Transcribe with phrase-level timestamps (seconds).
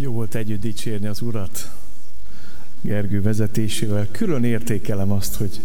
[0.00, 1.70] Jó volt együtt dicsérni az Urat
[2.80, 4.06] Gergő vezetésével.
[4.10, 5.60] Külön értékelem azt, hogy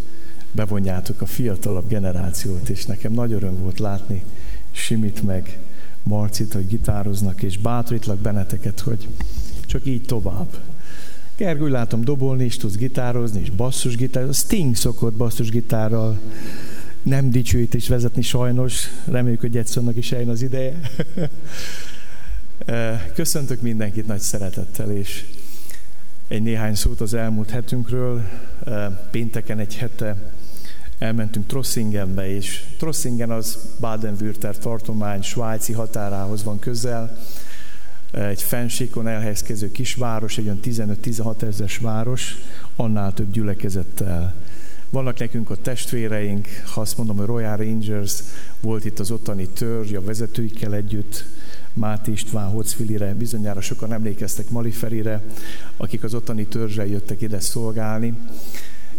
[0.52, 4.24] bevonjátok a fiatalabb generációt, és nekem nagy öröm volt látni
[4.72, 5.60] Simit meg
[6.04, 9.08] Marcit, hogy gitároznak, és bátorítlak benneteket, hogy
[9.66, 10.58] csak így tovább.
[11.38, 14.34] Gergő, látom, dobolni is tudsz gitározni, és basszusgitár.
[14.34, 16.20] Sting szokott basszusgitárral
[17.02, 18.88] nem dicsőít is vezetni sajnos.
[19.06, 20.80] Reméljük, hogy Jetsonnak is eljön az ideje.
[23.14, 25.26] Köszöntök mindenkit nagy szeretettel, és
[26.28, 28.24] egy néhány szót az elmúlt hetünkről.
[29.12, 30.32] Pénteken egy hete
[30.98, 37.18] elmentünk Trossingenbe, és Trossingen az Baden-Württemberg tartomány svájci határához van közel.
[38.12, 42.38] Egy fensíkon elhelyezkező kisváros, egy olyan 15-16 ezeres város,
[42.76, 44.36] annál több gyülekezettel.
[44.90, 48.14] Vannak nekünk a testvéreink, ha azt mondom, hogy Royal Rangers
[48.60, 51.26] volt itt az ottani törzs, a vezetőikkel együtt,
[51.74, 55.22] Máté István Hocfilire, bizonyára sokan emlékeztek Maliferire,
[55.78, 58.14] akik az ottani törzsel jöttek ide szolgálni.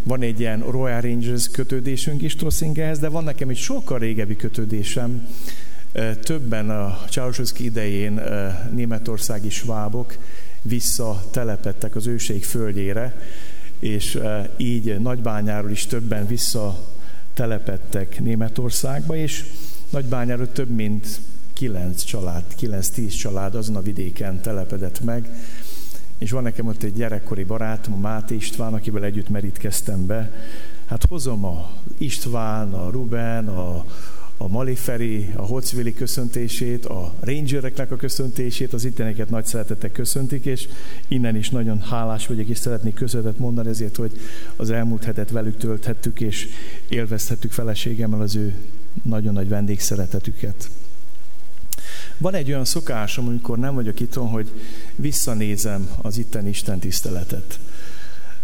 [0.02, 5.28] Van egy ilyen Royal Rangers kötődésünk is Trossingerhez, de van nekem egy sokkal régebbi kötődésem.
[6.22, 8.20] Többen a Ceausescu idején
[8.72, 10.16] németországi svábok
[10.62, 13.20] visszatelepettek az őseik földjére,
[13.78, 14.18] és
[14.56, 19.44] így Nagybányáról is többen visszatelepettek Németországba, és
[19.90, 21.06] Nagybányáról több mint
[21.64, 25.28] kilenc család, kilenc-tíz család azon a vidéken telepedett meg,
[26.18, 30.32] és van nekem ott egy gyerekkori barátom, Máté István, akivel együtt merítkeztem be.
[30.86, 33.84] Hát hozom a István, a Ruben, a,
[34.36, 40.68] a Maliferi, a Hocvili köszöntését, a Rangereknek a köszöntését, az itteneket nagy szeretettel köszöntik, és
[41.08, 44.12] innen is nagyon hálás vagyok, és szeretnék köszönetet mondani ezért, hogy
[44.56, 46.48] az elmúlt hetet velük tölthettük, és
[46.88, 48.54] élvezhettük feleségemmel az ő
[49.02, 50.68] nagyon nagy vendégszeretetüket.
[52.18, 54.50] Van egy olyan szokásom, amikor nem vagyok itthon, hogy
[54.96, 57.58] visszanézem az itten Isten tiszteletet.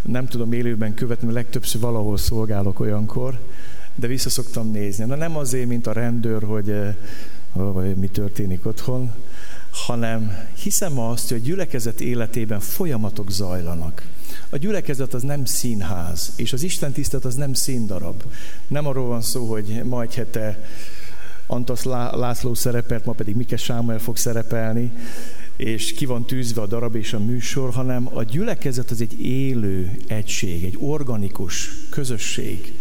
[0.03, 3.39] Nem tudom élőben követni, mert legtöbbször valahol szolgálok olyankor,
[3.95, 5.05] de vissza szoktam nézni.
[5.05, 6.75] Na nem azért, mint a rendőr, hogy
[7.53, 9.13] vagy mi történik otthon,
[9.71, 14.03] hanem hiszem azt, hogy a gyülekezet életében folyamatok zajlanak.
[14.51, 18.23] A gyülekezet az nem színház, és az Isten tisztelet az nem színdarab.
[18.67, 20.69] Nem arról van szó, hogy ma egy hete
[21.53, 24.93] Antasz László szerepelt, ma pedig Mikes Sámuel fog szerepelni,
[25.57, 29.91] és ki van tűzve a darab és a műsor, hanem a gyülekezet az egy élő
[30.07, 32.75] egység, egy organikus közösség.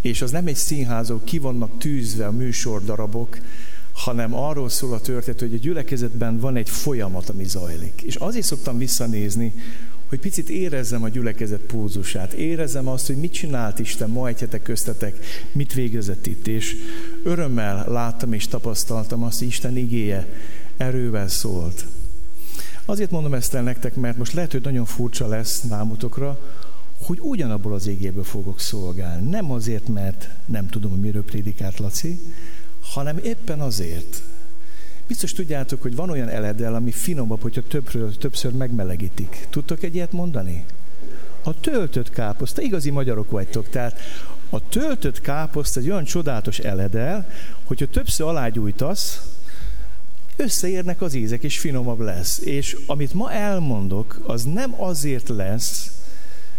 [0.00, 3.38] És az nem egy színházok, ki vannak tűzve a műsor darabok,
[3.92, 8.02] hanem arról szól a történet, hogy a gyülekezetben van egy folyamat, ami zajlik.
[8.04, 9.54] És azért szoktam visszanézni,
[10.12, 14.62] hogy picit érezzem a gyülekezet pulzusát, érezzem azt, hogy mit csinált Isten ma egy hete
[14.62, 16.76] köztetek, mit végezett itt, és
[17.22, 20.28] örömmel láttam és tapasztaltam azt, hogy Isten igéje
[20.76, 21.86] erővel szólt.
[22.84, 26.40] Azért mondom ezt el nektek, mert most lehet, hogy nagyon furcsa lesz námutokra,
[27.02, 29.28] hogy ugyanabból az égéből fogok szolgálni.
[29.28, 32.18] Nem azért, mert nem tudom, hogy miről prédikált Laci,
[32.80, 34.22] hanem éppen azért,
[35.12, 39.46] Biztos tudjátok, hogy van olyan eledel, ami finomabb, hogyha többről, többször megmelegítik.
[39.50, 40.64] Tudtok egy ilyet mondani?
[41.42, 44.00] A töltött káposzta, igazi magyarok vagytok, tehát
[44.50, 47.28] a töltött káposzta egy olyan csodálatos eledel,
[47.64, 49.20] hogyha többször alágyújtasz,
[50.36, 52.38] összeérnek az ízek, és finomabb lesz.
[52.38, 55.90] És amit ma elmondok, az nem azért lesz,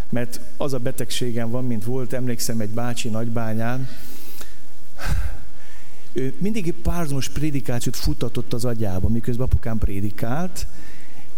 [0.10, 3.88] mert az a betegségem van, mint volt, emlékszem egy bácsi nagybányán,
[6.14, 10.68] ő mindig párhuzamos prédikációt futtatott az agyába, miközben apukám prédikált,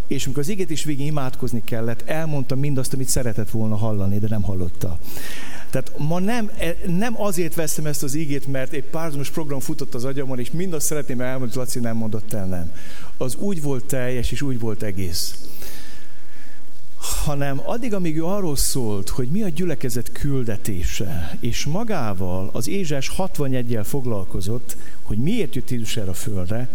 [0.07, 4.27] és amikor az égét is végén imádkozni kellett, elmondta mindazt, amit szeretett volna hallani, de
[4.29, 4.99] nem hallotta.
[5.69, 9.93] Tehát ma nem, e, nem azért veszem ezt az ígét, mert egy párhuzamos program futott
[9.93, 12.71] az agyamon, és mindazt szeretném elmondani, Laci nem mondott el, nem.
[13.17, 15.35] Az úgy volt teljes, és úgy volt egész
[17.05, 23.11] hanem addig, amíg ő arról szólt, hogy mi a gyülekezet küldetése, és magával az Ézsás
[23.17, 26.69] 61-jel foglalkozott, hogy miért jött Jézus erre a földre,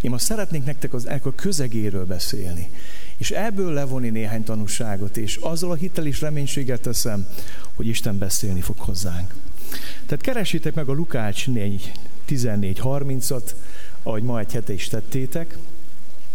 [0.00, 2.70] én most szeretnék nektek az a közegéről beszélni,
[3.16, 7.26] és ebből levonni néhány tanúságot, és azzal a hitel és reménységet teszem,
[7.74, 9.34] hogy Isten beszélni fog hozzánk.
[10.06, 11.92] Tehát keresétek meg a Lukács 4,
[12.28, 13.50] 14.30-at,
[14.02, 15.58] ahogy ma egy hete is tettétek,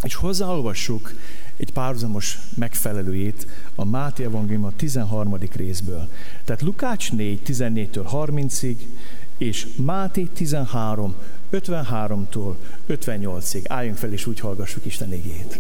[0.04, 1.14] és hozzáolvassuk
[1.58, 5.38] egy párhuzamos megfelelőjét a Máté Evangélium a 13.
[5.56, 6.08] részből.
[6.46, 8.78] Tehát Lukács 4, 14-től 30-ig,
[9.38, 11.16] és Máté 13,
[11.52, 12.56] 53-tól
[12.90, 13.64] 58-ig.
[13.68, 15.60] Álljunk fel, és úgy hallgassuk Isten igét.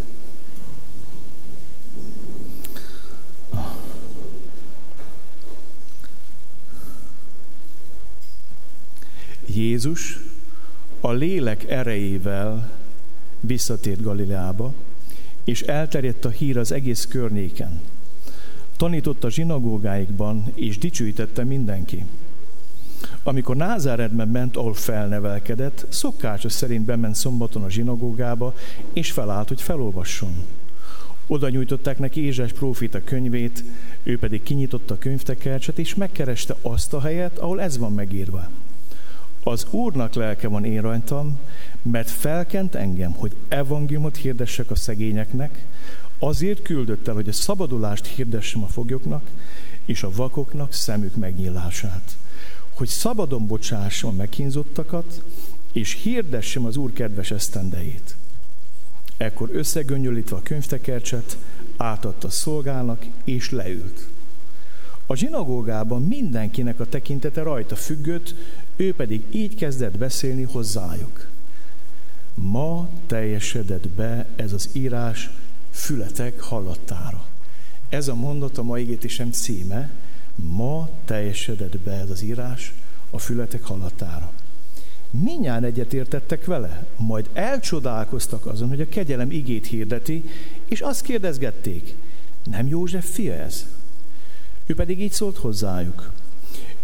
[9.45, 10.19] Jézus
[10.99, 12.71] a lélek erejével
[13.39, 14.73] visszatért Galileába,
[15.47, 17.79] és elterjedt a hír az egész környéken.
[18.77, 22.05] Tanított a zsinagógáikban, és dicsőítette mindenki.
[23.23, 28.55] Amikor Názáredben ment, ahol felnevelkedett, szokása szerint bement szombaton a zsinagógába,
[28.93, 30.45] és felállt, hogy felolvasson.
[31.27, 33.63] Oda nyújtották neki Ézsás prófita könyvét,
[34.03, 38.49] ő pedig kinyitotta a könyvtekercset, és megkereste azt a helyet, ahol ez van megírva.
[39.43, 41.39] Az Úrnak lelke van én rajtam,
[41.81, 45.65] mert felkent engem, hogy evangéliumot hirdessek a szegényeknek,
[46.19, 49.29] azért küldött el, hogy a szabadulást hirdessem a foglyoknak,
[49.85, 52.17] és a vakoknak szemük megnyílását,
[52.73, 55.21] hogy szabadon bocsássam a megkínzottakat,
[55.71, 58.15] és hirdessem az Úr kedves esztendejét.
[59.17, 61.37] Ekkor összegöngyölítve a könyvtekercset,
[61.77, 64.07] átadta szolgának, és leült.
[65.05, 68.35] A zsinagógában mindenkinek a tekintete rajta függött,
[68.77, 71.27] ő pedig így kezdett beszélni hozzájuk.
[72.33, 75.29] Ma teljesedett be ez az írás
[75.71, 77.25] fületek hallattára.
[77.89, 79.91] Ez a mondat a mai égétésem címe,
[80.35, 82.73] ma teljesedett be ez az írás
[83.09, 84.31] a fületek hallatára.
[85.11, 90.23] Minnyáján egyetértettek vele, majd elcsodálkoztak azon, hogy a kegyelem igét hirdeti,
[90.65, 91.95] és azt kérdezgették,
[92.43, 93.65] nem József fia ez?
[94.65, 96.11] Ő pedig így szólt hozzájuk.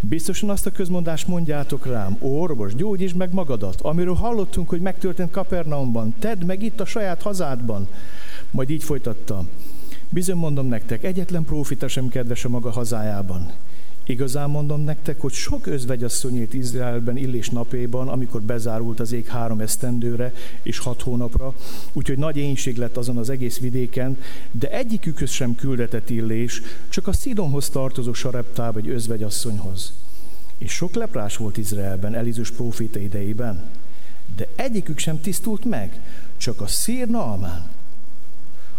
[0.10, 6.16] Biztosan azt a közmondást mondjátok rám, orvos, gyógyítsd meg magadat, amiről hallottunk, hogy megtörtént Kapernaumban,
[6.20, 7.88] tedd meg itt a saját hazádban.
[8.52, 9.44] Majd így folytatta.
[10.10, 13.52] Bizony mondom nektek, egyetlen prófita sem kedves a maga hazájában.
[14.06, 19.60] Igazán mondom nektek, hogy sok özvegyasszony élt Izraelben Illés napéban, amikor bezárult az ég három
[19.60, 20.34] esztendőre
[20.64, 21.54] és hat hónapra,
[21.94, 24.18] úgyhogy nagy énség lett azon az egész vidéken,
[24.52, 29.94] de egyikükhöz sem küldetett Illés, csak a Szidonhoz tartozó sareptába egy özvegyasszonyhoz.
[30.58, 33.64] És sok leprás volt Izraelben Elizus próféta idejében,
[34.36, 36.02] de egyikük sem tisztult meg,
[36.38, 37.73] csak a szír Naalmán.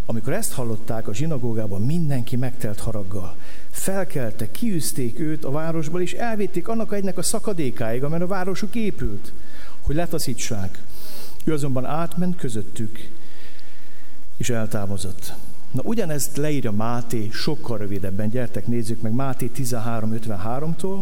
[0.07, 3.37] Amikor ezt hallották a zsinagógában, mindenki megtelt haraggal.
[3.71, 9.33] Felkeltek, kiűzték őt a városból, és elvitték annak egynek a szakadékáig, amelyen a városuk épült,
[9.81, 10.83] hogy letaszítsák.
[11.45, 13.09] Ő azonban átment közöttük,
[14.37, 15.33] és eltávozott.
[15.71, 18.29] Na ugyanezt leírja Máté sokkal rövidebben.
[18.29, 21.01] Gyertek, nézzük meg Máté 13.53-tól.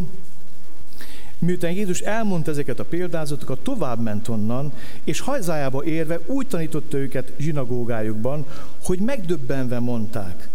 [1.44, 4.73] Miután Jézus elmondta ezeket a példázatokat, tovább ment onnan,
[5.05, 8.47] és hazájába érve úgy tanította őket zsinagógájukban,
[8.85, 10.49] hogy megdöbbenve mondták,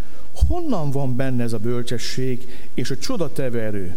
[0.47, 3.95] honnan van benne ez a bölcsesség és a csodatevő erő?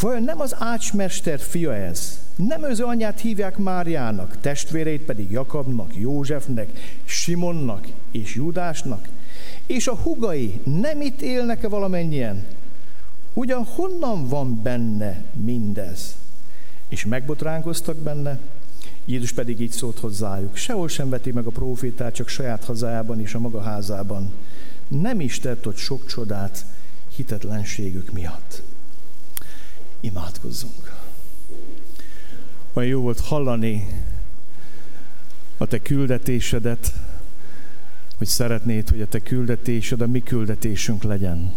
[0.00, 2.18] Vajon nem az ácsmester fia ez?
[2.36, 9.08] Nem az anyját hívják Máriának, testvéreit pedig Jakabnak, Józsefnek, Simonnak és Judásnak?
[9.66, 12.44] És a hugai nem itt élnek-e valamennyien?
[13.34, 16.16] Ugyan honnan van benne mindez?
[16.88, 18.38] És megbotránkoztak benne,
[19.04, 23.34] Jézus pedig így szólt hozzájuk, sehol sem veti meg a profétát, csak saját hazájában és
[23.34, 24.32] a maga házában.
[24.88, 26.64] Nem is tett ott sok csodát
[27.16, 28.62] hitetlenségük miatt.
[30.00, 30.92] Imádkozzunk.
[32.72, 34.04] Olyan jó volt hallani
[35.56, 36.92] a te küldetésedet,
[38.16, 41.54] hogy szeretnéd, hogy a te küldetésed a mi küldetésünk legyen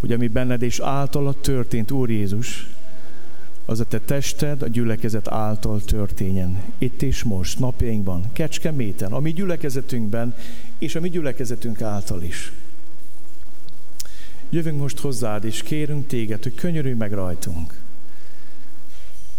[0.00, 2.66] hogy ami benned és általad történt, Úr Jézus,
[3.64, 6.62] az a te tested a gyülekezet által történjen.
[6.78, 10.34] Itt és most, napjainkban, Kecskeméten, a mi gyülekezetünkben,
[10.78, 12.52] és a mi gyülekezetünk által is.
[14.50, 17.78] Jövünk most hozzád, és kérünk téged, hogy könyörülj meg rajtunk.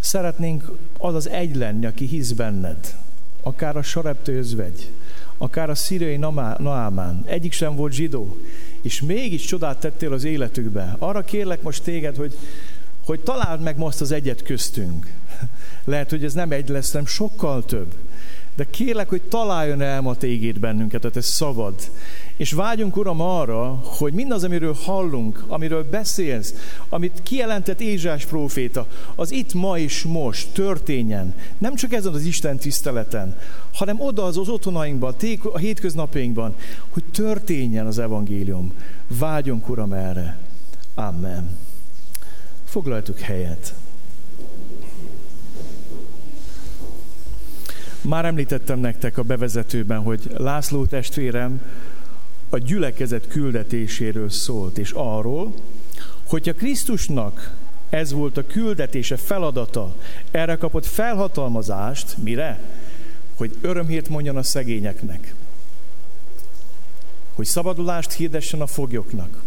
[0.00, 2.96] Szeretnénk az az egy lenni, aki hisz benned,
[3.42, 4.90] akár a sareptőzvegy,
[5.38, 8.36] akár a szíriai Naámán, egyik sem volt zsidó,
[8.82, 10.96] és mégis csodát tettél az életükbe.
[10.98, 12.36] Arra kérlek most téged, hogy,
[13.04, 15.06] hogy találd meg most az egyet köztünk.
[15.84, 17.94] Lehet, hogy ez nem egy lesz, nem sokkal több.
[18.54, 21.74] De kérlek, hogy találjon el ma téged bennünket, a te szavad.
[22.42, 26.54] És vágyunk, Uram, arra, hogy mindaz, amiről hallunk, amiről beszélsz,
[26.88, 31.34] amit kijelentett Ézsás próféta, az itt ma és most történjen.
[31.58, 33.38] Nem csak ezen az Isten tiszteleten,
[33.72, 36.54] hanem oda az, az otthonainkban, a hétköznapjainkban,
[36.88, 38.72] hogy történjen az evangélium.
[39.18, 40.38] Vágyunk, Uram, erre.
[40.94, 41.58] Amen.
[42.64, 43.74] Foglaltuk helyet.
[48.00, 51.60] Már említettem nektek a bevezetőben, hogy László testvérem
[52.52, 55.54] a gyülekezet küldetéséről szólt, és arról,
[56.26, 57.54] hogyha Krisztusnak
[57.90, 59.96] ez volt a küldetése, feladata,
[60.30, 62.60] erre kapott felhatalmazást, mire?
[63.34, 65.34] Hogy örömhírt mondjon a szegényeknek,
[67.34, 69.42] hogy szabadulást hirdessen a foglyoknak,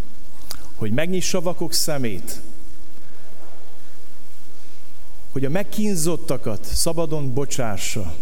[0.76, 2.42] hogy megnyissa vakok szemét,
[5.32, 8.16] hogy a megkínzottakat szabadon bocsássa,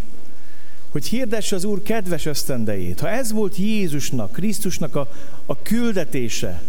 [0.94, 3.00] hogy hirdesse az Úr kedves ösztendejét.
[3.00, 5.08] Ha ez volt Jézusnak, Krisztusnak a,
[5.46, 6.62] a küldetése,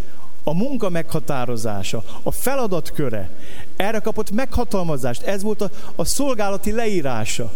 [0.45, 3.31] a munka meghatározása, a feladatköre,
[3.77, 7.53] erre kapott meghatalmazást, ez volt a, a szolgálati leírása,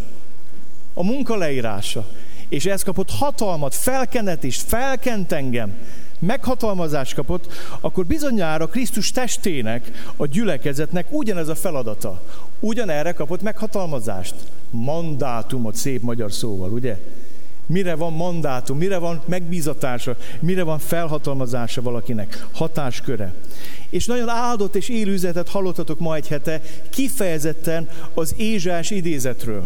[0.95, 2.07] a munka leírása.
[2.49, 5.73] És ez kapott hatalmat, felkenetést, felkent engem,
[6.19, 12.23] meghatalmazást kapott, akkor bizonyára Krisztus testének, a gyülekezetnek ugyanez a feladata.
[12.61, 14.35] Ugyanerre kapott meghatalmazást.
[14.71, 16.99] Mandátumot, szép magyar szóval, ugye?
[17.67, 23.35] Mire van mandátum, mire van megbízatása, mire van felhatalmazása valakinek, hatásköre.
[23.91, 26.61] És nagyon áldott és élő üzenetet hallottatok ma egy hete,
[26.91, 29.65] kifejezetten az Ézsás idézetről.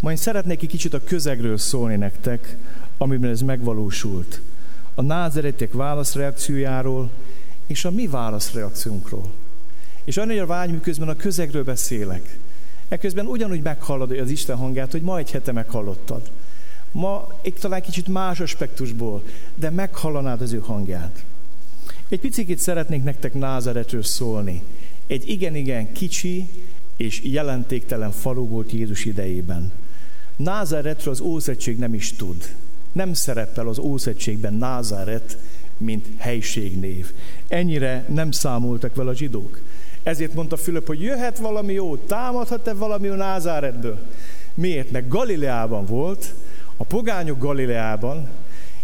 [0.00, 2.56] Majd szeretnék egy kicsit a közegről szólni nektek,
[2.98, 4.40] amiben ez megvalósult.
[4.94, 7.10] A názeretek válaszreakciójáról,
[7.66, 9.30] és a mi válaszreakciónkról.
[10.04, 12.38] És annyira vágy, miközben a közegről beszélek.
[12.88, 16.30] Ekközben ugyanúgy meghallod az Isten hangját, hogy ma egy hete meghallottad.
[16.92, 19.22] Ma egy talán kicsit más aspektusból,
[19.54, 21.24] de meghallanád az ő hangját.
[22.08, 24.62] Egy picit szeretnék nektek Názaretről szólni.
[25.06, 26.48] Egy igen-igen kicsi
[26.96, 29.72] és jelentéktelen falu volt Jézus idejében.
[30.36, 32.54] Názáretről az Ószegység nem is tud.
[32.92, 35.38] Nem szerepel az Ószegységben Názáret,
[35.76, 37.12] mint helységnév.
[37.48, 39.60] Ennyire nem számoltak vele a zsidók.
[40.02, 43.98] Ezért mondta Fülöp, hogy jöhet valami jó, támadhat-e valami jó Názáretből?
[44.54, 44.90] Miért?
[44.90, 46.34] Mert Galileában volt,
[46.76, 48.28] a pogányok Galileában,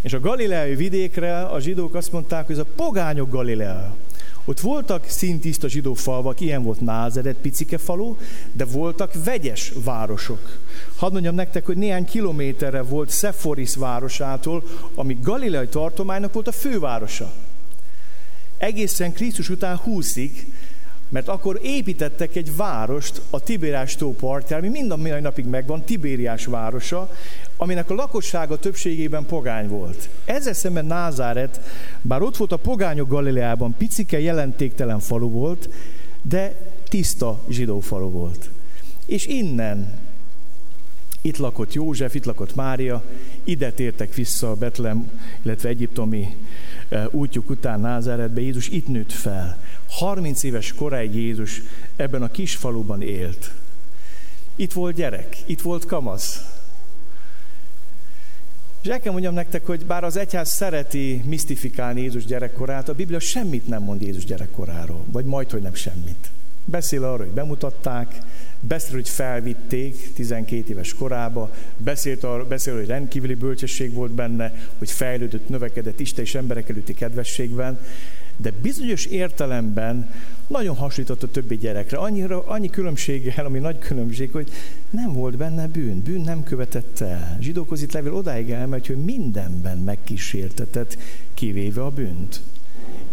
[0.00, 3.96] és a galileai vidékre a zsidók azt mondták, hogy ez a pogányok Galilea.
[4.44, 8.16] Ott voltak szintiszta zsidó falvak, ilyen volt Názeret, picike falu,
[8.52, 10.58] de voltak vegyes városok.
[10.96, 14.62] Hadd mondjam nektek, hogy néhány kilométerre volt Sephoris városától,
[14.94, 17.32] ami Galileai tartománynak volt a fővárosa.
[18.58, 20.52] Egészen Krisztus után húszig
[21.09, 25.85] mert akkor építettek egy várost a Tibériás tó partján, ami mind a mai napig megvan,
[25.85, 27.11] Tibériás városa,
[27.57, 30.09] aminek a lakossága többségében pogány volt.
[30.25, 31.61] Ezzel szemben Názáret,
[32.03, 35.69] bár ott volt a pogányok Galileában, picike, jelentéktelen falu volt,
[36.23, 38.50] de tiszta zsidó falu volt.
[39.07, 39.99] És innen
[41.23, 43.03] itt lakott József, itt lakott Mária,
[43.45, 45.11] ide tértek vissza a Betlem,
[45.43, 46.37] illetve egyiptomi
[46.88, 48.41] eh, útjuk után Názáretbe.
[48.41, 49.59] Jézus itt nőtt fel.
[49.88, 51.62] 30 éves koráig Jézus
[51.97, 53.50] ebben a kis faluban élt.
[54.57, 56.42] Itt volt gyerek, itt volt kamasz.
[58.83, 63.21] És el kell mondjam nektek, hogy bár az egyház szereti misztifikálni Jézus gyerekkorát, a Biblia
[63.21, 66.30] semmit nem mond Jézus gyerekkoráról, vagy majd, hogy nem semmit.
[66.64, 68.21] Beszél arról, hogy bemutatták,
[68.61, 74.90] beszél, hogy felvitték 12 éves korába, beszélt arról, beszél, hogy rendkívüli bölcsesség volt benne, hogy
[74.90, 77.78] fejlődött, növekedett Isten és emberek előtti kedvességben,
[78.40, 80.11] de bizonyos értelemben
[80.47, 81.97] nagyon hasonlított a többi gyerekre.
[81.97, 84.50] Annyira, annyi különbséggel, ami nagy különbség, hogy
[84.90, 87.38] nem volt benne bűn, bűn nem követett el.
[87.40, 90.99] Zsidókhoz levél odáig elmegy, hogy mindenben megkísértetett,
[91.35, 92.40] kivéve a bűnt.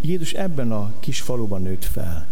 [0.02, 2.28] Jézus ebben a kis faluban nőtt fel.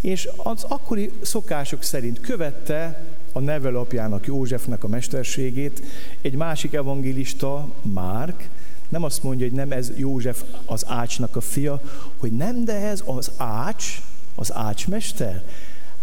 [0.00, 5.82] És az akkori szokások szerint követte a nevelapjának, Józsefnek a mesterségét
[6.20, 8.48] egy másik evangélista, Márk,
[8.88, 11.80] nem azt mondja, hogy nem ez József az ácsnak a fia,
[12.16, 14.02] hogy nem, de ez az ács,
[14.34, 15.42] az ácsmester.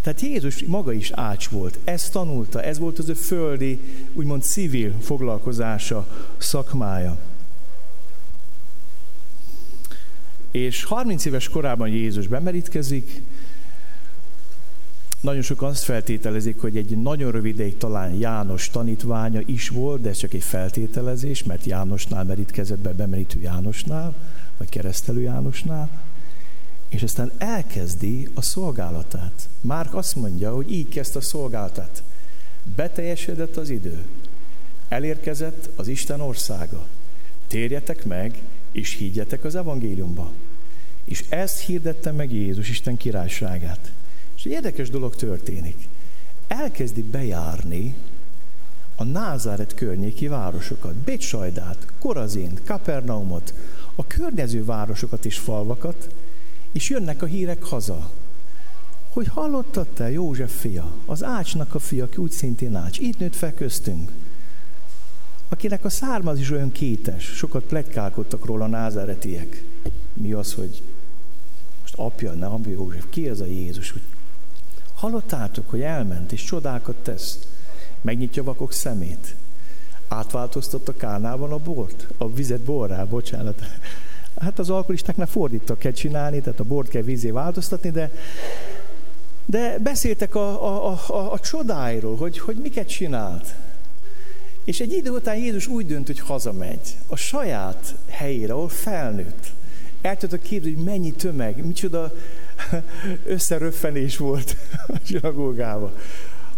[0.02, 3.80] Tehát Jézus maga is ács volt, ezt tanulta, ez volt az ő földi,
[4.14, 7.18] úgymond civil foglalkozása, szakmája.
[10.52, 13.22] És 30 éves korában Jézus bemerítkezik,
[15.26, 20.10] nagyon sokan azt feltételezik, hogy egy nagyon rövid ideig talán János tanítványa is volt, de
[20.10, 24.16] ez csak egy feltételezés, mert Jánosnál merítkezett be, bemerítő Jánosnál,
[24.58, 25.90] vagy keresztelő Jánosnál,
[26.90, 29.50] és aztán elkezdi a szolgálatát.
[29.62, 32.04] Márk azt mondja, hogy így kezdte a szolgálatát.
[32.76, 34.06] Beteljesedett az idő.
[34.88, 36.88] Elérkezett az Isten országa.
[37.48, 38.42] Térjetek meg,
[38.72, 40.32] és higgyetek az evangéliumba.
[41.04, 43.92] És ezt hirdette meg Jézus Isten királyságát.
[44.46, 45.88] És egy érdekes dolog történik.
[46.48, 47.96] Elkezdi bejárni
[48.96, 53.54] a Názáret környéki városokat, Bécsajdát, Korazint, Kapernaumot,
[53.96, 56.16] a környező városokat és falvakat,
[56.72, 58.12] és jönnek a hírek haza,
[59.10, 63.36] hogy hallottad te József fia, az Ácsnak a fia, aki úgy szintén Ács, itt nőtt
[63.36, 64.12] fel köztünk,
[65.50, 69.64] akinek a származ is olyan kétes, sokat pletykálkodtak róla a názáretiek.
[70.14, 70.82] Mi az, hogy
[71.82, 74.02] most apja, ne apja József, ki ez a Jézus, hogy
[74.96, 77.40] Hallottátok, hogy elment és csodákat tesz.
[78.02, 79.36] Megnyitja vakok szemét.
[80.08, 83.62] Átváltoztatta Kánában a bort, a vizet borrá, bocsánat.
[84.36, 88.12] Hát az alkoholistáknál fordítok kell csinálni, tehát a bort kell vízé változtatni, de,
[89.46, 93.56] de beszéltek a, a, a, a csodáiról, hogy, hogy miket csinált.
[94.64, 99.52] És egy idő után Jézus úgy dönt, hogy hazamegy a saját helyére, ahol felnőtt.
[100.02, 102.12] El tudod képzelni, hogy mennyi tömeg, micsoda
[103.26, 104.56] összeröffenés volt
[104.88, 105.92] a zsinagógában.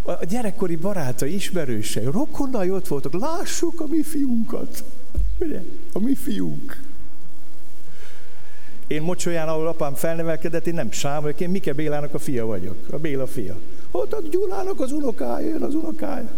[0.03, 4.83] A gyerekkori barátai, ismerősei, rokonnai ott voltak, lássuk a mi fiunkat.
[5.39, 5.61] Ugye?
[5.93, 6.85] A mi fiunk.
[8.87, 12.77] Én Mocsolyán, ahol apám felnevelkedett, én nem Sám vagyok, én Mike Bélának a fia vagyok,
[12.91, 13.57] a Béla fia.
[13.91, 16.29] Ott a Gyulának az unokája, jön az unokája.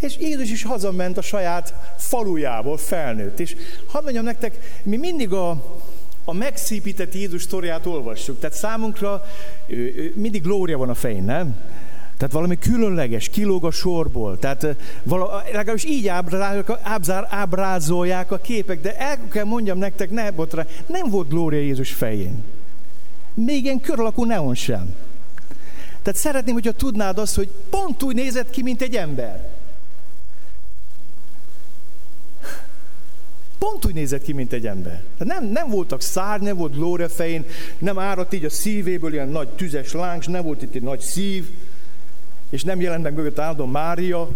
[0.00, 3.40] És Jézus is hazament a saját falujából, felnőtt.
[3.40, 5.50] És hadd mondjam nektek, mi mindig a,
[6.24, 8.38] a megszépített Jézus sztoriát olvassuk.
[8.38, 9.24] Tehát számunkra
[10.14, 11.56] mindig glória van a fején, nem?
[12.16, 14.38] Tehát valami különleges, kilóg a sorból.
[14.38, 14.66] Tehát
[15.02, 16.70] vala, legalábbis így ábrázolják,
[17.28, 22.44] ábrázolják a képek, de el kell mondjam nektek, ne botra, nem volt glória Jézus fején.
[23.34, 24.94] Még ilyen kör alakú neon sem.
[26.02, 29.53] Tehát szeretném, hogyha tudnád azt, hogy pont úgy nézett ki, mint egy ember.
[33.64, 35.02] Pont úgy nézett ki, mint egy ember.
[35.18, 37.44] Tehát nem, nem voltak szár, nem volt glória fején,
[37.78, 41.50] nem áradt így a szívéből ilyen nagy tüzes láng, nem volt itt egy nagy szív,
[42.50, 44.28] és nem jelent meg mögött áldom Mária.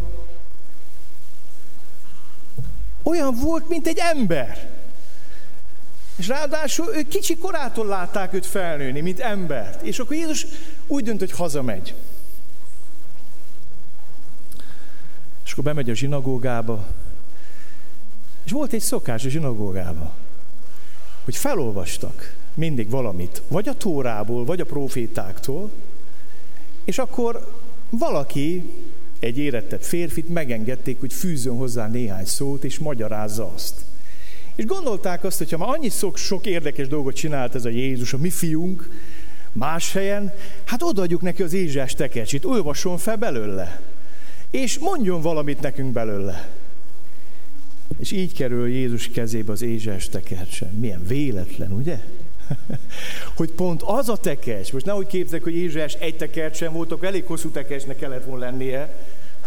[3.02, 4.70] Olyan volt, mint egy ember.
[6.16, 9.82] És ráadásul ő kicsi korától látták őt felnőni, mint embert.
[9.82, 10.46] És akkor Jézus
[10.86, 11.94] úgy dönt, hogy hazamegy.
[15.44, 16.86] És akkor bemegy a zsinagógába,
[18.48, 20.14] és volt egy szokás a zsinagógába,
[21.24, 25.70] hogy felolvastak mindig valamit, vagy a Tórából, vagy a profétáktól,
[26.84, 27.52] és akkor
[27.90, 28.72] valaki,
[29.18, 33.74] egy érettebb férfit megengedték, hogy fűzön hozzá néhány szót, és magyarázza azt.
[34.54, 38.12] És gondolták azt, hogy ha már annyi sok, sok érdekes dolgot csinált ez a Jézus,
[38.12, 38.90] a mi fiunk,
[39.52, 40.32] más helyen,
[40.64, 43.80] hát odaadjuk neki az Ézsás tekercsit, olvasson fel belőle,
[44.50, 46.57] és mondjon valamit nekünk belőle.
[47.98, 50.70] És így kerül Jézus kezébe az Ézsás tekercse.
[50.80, 52.00] Milyen véletlen, ugye?
[53.36, 57.48] hogy pont az a tekercs, most nehogy képzeljük, hogy Ézsás egy tekercsen voltak, elég hosszú
[57.48, 58.94] tekercsnek kellett volna lennie,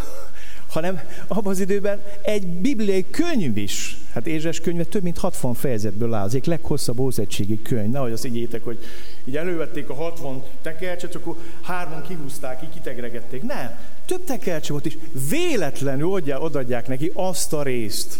[0.74, 6.14] hanem abban az időben egy bibliai könyv is, hát Ézsás könyve több mint 60 fejezetből
[6.14, 7.90] áll, az egyik leghosszabb ószegységi könyv.
[7.90, 8.78] Nehogy azt ígyétek, hogy
[9.24, 13.42] így elővették a 60 tekercset, csak akkor hárman kihúzták, így kitegregették.
[13.42, 14.98] Nem, több tekercse volt is.
[15.28, 18.18] Véletlenül odaadják neki azt a részt,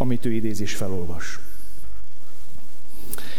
[0.00, 1.40] amit ő idéz és felolvas.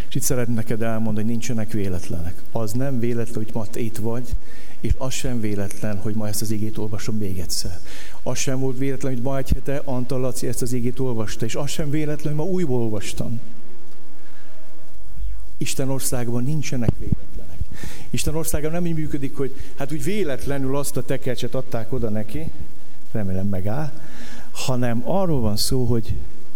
[0.10, 2.42] És itt szeretném neked elmondani, hogy nincsenek véletlenek.
[2.52, 4.36] Az nem véletlen, hogy ma itt vagy,
[4.80, 7.80] és az sem véletlen, hogy ma ezt az igét olvasom még egyszer.
[8.24, 11.56] Az sem volt véletlen, hogy ma egy hete Antal Laci ezt az igét olvasta, és
[11.56, 13.40] az sem véletlen, hogy ma újból olvastam.
[15.58, 17.58] Isten országban nincsenek véletlenek.
[18.10, 22.52] Isten országban nem így működik, hogy hát úgy véletlenül azt a tekercset adták oda neki,
[23.12, 23.92] remélem megáll,
[24.52, 26.14] hanem arról van szó, hogy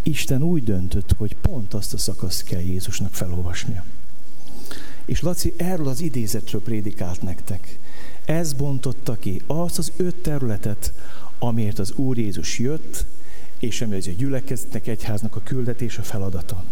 [0.07, 3.83] Isten úgy döntött, hogy pont azt a szakaszt kell Jézusnak felolvasnia.
[5.05, 7.79] És Laci erről az idézetről prédikált nektek.
[8.25, 10.93] Ez bontotta ki azt az öt területet,
[11.39, 13.05] amiért az Úr Jézus jött,
[13.59, 16.63] és ami az a gyülekezetnek, egyháznak a küldetés, a feladata.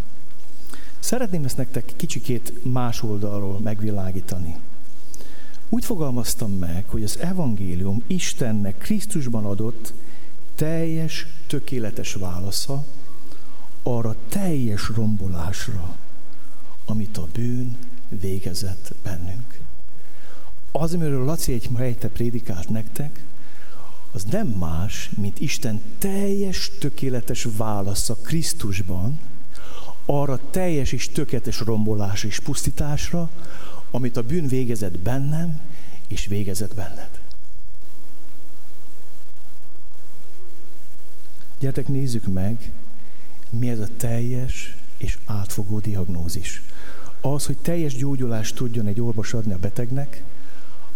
[1.00, 4.56] Szeretném ezt nektek kicsikét más oldalról megvilágítani.
[5.70, 9.94] Úgy fogalmaztam meg, hogy az evangélium Istennek Krisztusban adott
[10.56, 12.86] teljes, tökéletes válasza,
[13.84, 15.98] arra teljes rombolásra,
[16.86, 17.78] amit a bűn
[18.10, 19.60] végezett bennünk.
[20.72, 23.24] Az, amiről Laci egy helyte prédikált nektek,
[24.12, 29.20] az nem más, mint Isten teljes, tökéletes válasza Krisztusban,
[30.06, 33.30] arra teljes és tökéletes rombolás és pusztításra,
[33.92, 35.62] amit a bűn végezett bennem,
[36.08, 37.22] és végezett benned.
[41.60, 42.72] Gyertek, nézzük meg,
[43.60, 46.62] mi ez a teljes és átfogó diagnózis.
[47.22, 50.24] Az, hogy teljes gyógyulást tudjon egy orvos adni a betegnek,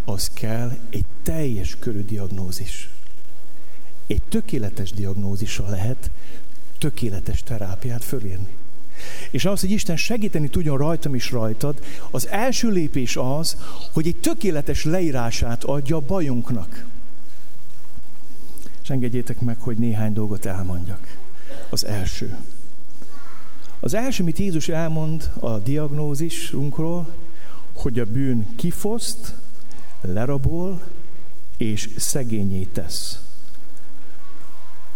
[0.05, 2.89] az kell egy teljes körű diagnózis.
[4.07, 6.11] Egy tökéletes diagnózisa lehet
[6.77, 8.55] tökéletes terápiát fölírni.
[9.31, 13.57] És az, hogy Isten segíteni tudjon rajtam is rajtad, az első lépés az,
[13.93, 16.85] hogy egy tökéletes leírását adja a bajunknak.
[18.83, 21.17] És engedjétek meg, hogy néhány dolgot elmondjak.
[21.69, 22.37] Az első.
[23.79, 27.13] Az első, amit Jézus elmond a diagnózisunkról,
[27.73, 29.33] hogy a bűn kifoszt,
[30.01, 30.81] lerabol
[31.57, 33.21] és szegényé tesz.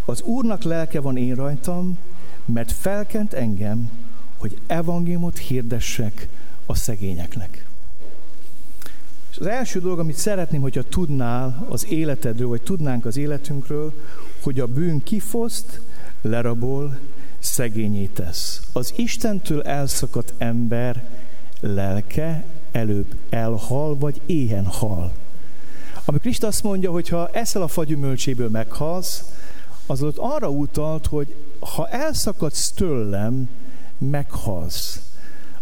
[0.05, 1.97] Az Úrnak lelke van én rajtam,
[2.45, 3.89] mert felkent engem,
[4.37, 6.27] hogy evangéliumot hirdessek
[6.65, 7.65] a szegényeknek.
[9.31, 13.93] És az első dolog, amit szeretném, hogyha tudnál az életedről, vagy tudnánk az életünkről,
[14.41, 15.81] hogy a bűn kifoszt,
[16.21, 16.97] lerabol,
[17.39, 18.61] szegényé tesz.
[18.73, 21.03] Az Istentől elszakadt ember
[21.59, 25.11] lelke előbb elhal, vagy éhen hal.
[26.05, 29.23] Amikor Isten azt mondja, hogy ha eszel a fagyümölcséből meghalsz,
[29.85, 33.49] az ott arra utalt, hogy ha elszakadsz tőlem,
[33.97, 35.01] meghalsz.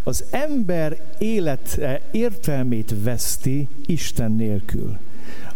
[0.04, 4.98] Az ember élete értelmét veszti Isten nélkül.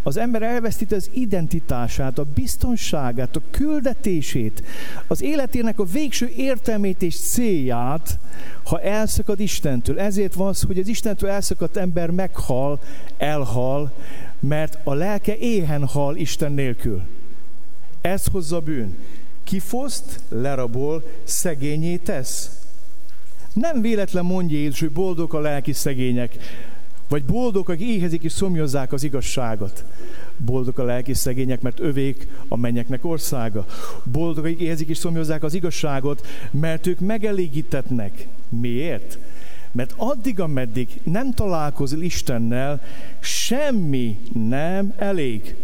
[0.04, 4.64] Az ember elvesztíti az identitását, a biztonságát, a küldetését,
[5.08, 8.20] az életének a végső értelmét és célját,
[8.64, 10.00] ha elszakad Istentől.
[10.00, 12.80] Ezért van az, hogy az Istentől elszakadt ember meghal,
[13.18, 13.94] elhal,
[14.40, 17.02] mert a lelke éhen hal Isten nélkül.
[18.02, 18.98] Ez hozza bűn.
[19.44, 22.50] Kifoszt, lerabol, szegényé tesz.
[23.54, 26.38] Nem véletlen mondja Jézus, hogy boldog a lelki szegények,
[27.14, 29.86] vagy boldog, akik éhezik és szomjozzák az igazságot.
[30.38, 33.66] Boldog a lelki szegények, mert övék a mennyeknek országa.
[34.04, 38.28] Boldog, akik éhezik és szomjozzák az igazságot, mert ők megelégítetnek.
[38.50, 39.18] Miért?
[39.72, 42.82] Mert addig, ameddig nem találkozol Istennel,
[43.20, 45.56] semmi nem elég.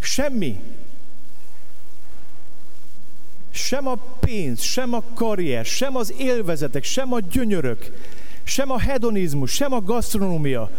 [0.00, 0.60] Semmi.
[3.50, 7.90] Sem a pénz, sem a karrier, sem az élvezetek, sem a gyönyörök,
[8.48, 10.70] sem a hedonizmus, sem a gasztronómia,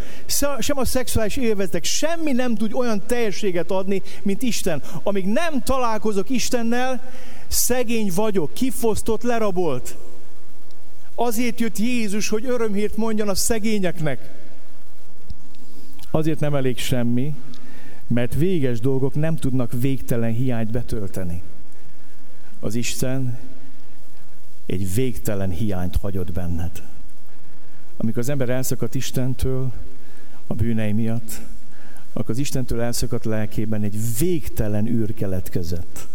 [0.60, 4.82] sem a szexuális élvezetek, semmi nem tud olyan teljességet adni, mint Isten.
[5.04, 7.12] Amíg nem találkozok Istennel,
[7.48, 9.96] szegény vagyok, kifosztott, lerabolt.
[11.16, 14.32] Azért jött Jézus, hogy örömhírt mondjon a szegényeknek.
[16.12, 17.36] Azért nem elég semmi,
[18.08, 21.44] mert véges dolgok nem tudnak végtelen hiányt betölteni.
[22.60, 23.40] Az Isten
[24.66, 26.82] egy végtelen hiányt hagyott benned.
[28.02, 29.72] Amikor az ember elszakadt Istentől
[30.48, 31.40] a bűnei miatt,
[32.14, 36.08] akkor az Istentől elszakadt lelkében egy végtelen űr keletkezett.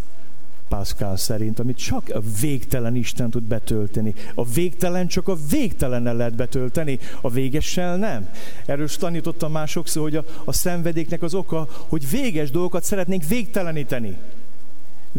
[0.69, 4.15] Pascal szerint, amit csak a végtelen Isten tud betölteni.
[4.35, 8.29] A végtelen csak a végtelennel lehet betölteni, a végessel nem.
[8.67, 13.25] Erről is tanítottam már sokszor, hogy a, a szenvedéknek az oka, hogy véges dolgokat szeretnénk
[13.29, 14.17] végteleníteni.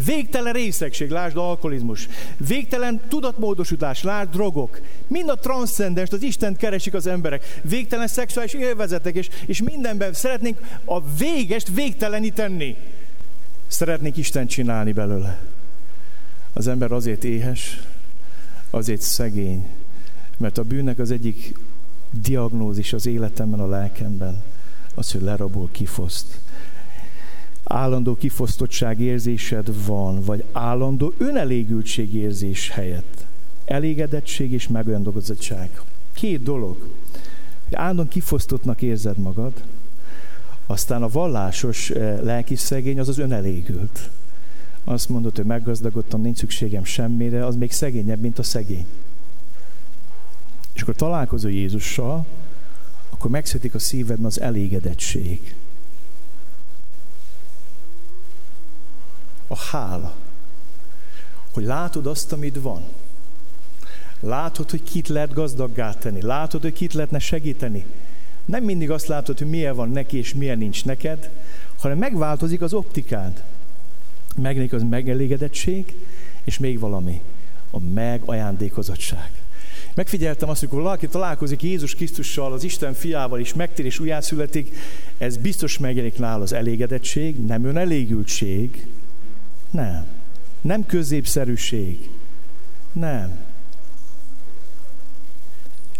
[0.03, 2.07] Végtelen részegség, lásd alkoholizmus.
[2.37, 4.81] Végtelen tudatmódosítás, lásd drogok.
[5.07, 7.59] Mind a transzcendens, az Isten keresik az emberek.
[7.61, 12.75] Végtelen szexuális élvezetek, és, és mindenben szeretnénk a végest végteleníteni.
[13.67, 15.39] Szeretnék Isten csinálni belőle.
[16.53, 17.81] Az ember azért éhes,
[18.69, 19.67] azért szegény,
[20.37, 21.53] mert a bűnnek az egyik
[22.11, 24.43] diagnózis az életemben, a lelkemben,
[24.95, 26.39] az, hogy lerabol, kifoszt.
[27.67, 33.25] Állandó kifosztottság érzésed van, vagy állandó önelégültség érzés helyett.
[33.65, 35.81] Elégedettség és megolyandogozottság.
[36.13, 36.77] Két dolog.
[37.63, 39.53] Hogy állandóan kifosztottnak érzed magad,
[40.65, 44.09] aztán a vallásos eh, lelki szegény az az önelégült.
[44.83, 48.85] Azt mondod, hogy meggazdagodtam, nincs szükségem semmire, az még szegényebb, mint a szegény.
[50.73, 52.25] És akkor találkozol Jézussal,
[53.09, 55.55] akkor megszületik a szívedben az elégedettség.
[59.47, 60.15] A hála.
[61.53, 62.83] Hogy látod azt, amit van.
[64.19, 66.21] Látod, hogy kit lehet gazdaggá tenni.
[66.21, 67.85] Látod, hogy kit lehetne segíteni
[68.45, 71.29] nem mindig azt látod, hogy milyen van neki és milyen nincs neked,
[71.79, 73.43] hanem megváltozik az optikád.
[74.35, 75.95] Megnék az megelégedettség,
[76.43, 77.21] és még valami,
[77.71, 79.31] a megajándékozottság.
[79.93, 84.75] Megfigyeltem azt, hogy valaki találkozik Jézus Krisztussal, az Isten fiával, és megtér és újjászületik,
[85.17, 88.87] ez biztos megjelenik nála az elégedettség, nem önelégültség,
[89.75, 90.05] nem.
[90.61, 92.09] Nem középszerűség,
[92.93, 93.45] nem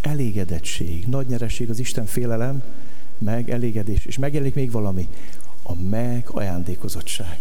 [0.01, 2.63] elégedettség, nagy nyereség az Isten félelem,
[3.17, 5.07] meg elégedés, és megjelenik még valami,
[5.63, 7.39] a megajándékozottság,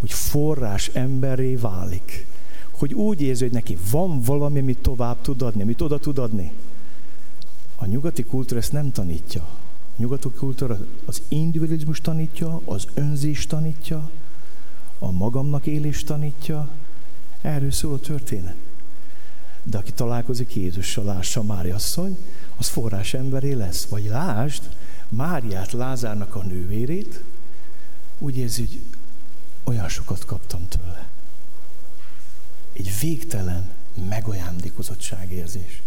[0.00, 2.26] hogy forrás emberré válik,
[2.70, 6.52] hogy úgy érzi, hogy neki van valami, amit tovább tud adni, amit oda tud adni.
[7.76, 9.42] A nyugati kultúra ezt nem tanítja.
[9.42, 14.10] A nyugati kultúra az individualizmus tanítja, az önzés tanítja,
[14.98, 16.68] a magamnak élés tanítja.
[17.40, 18.54] Erről szól a történet.
[19.62, 22.18] De aki találkozik Jézussal, lássa Mária asszony,
[22.56, 23.84] az forrás emberé lesz.
[23.84, 24.62] Vagy lásd,
[25.08, 27.22] Máriát, Lázárnak a nővérét,
[28.18, 28.80] úgy érzi, hogy
[29.64, 31.08] olyan sokat kaptam tőle.
[32.72, 33.70] Egy végtelen
[34.08, 35.82] megajándékozottság érzés.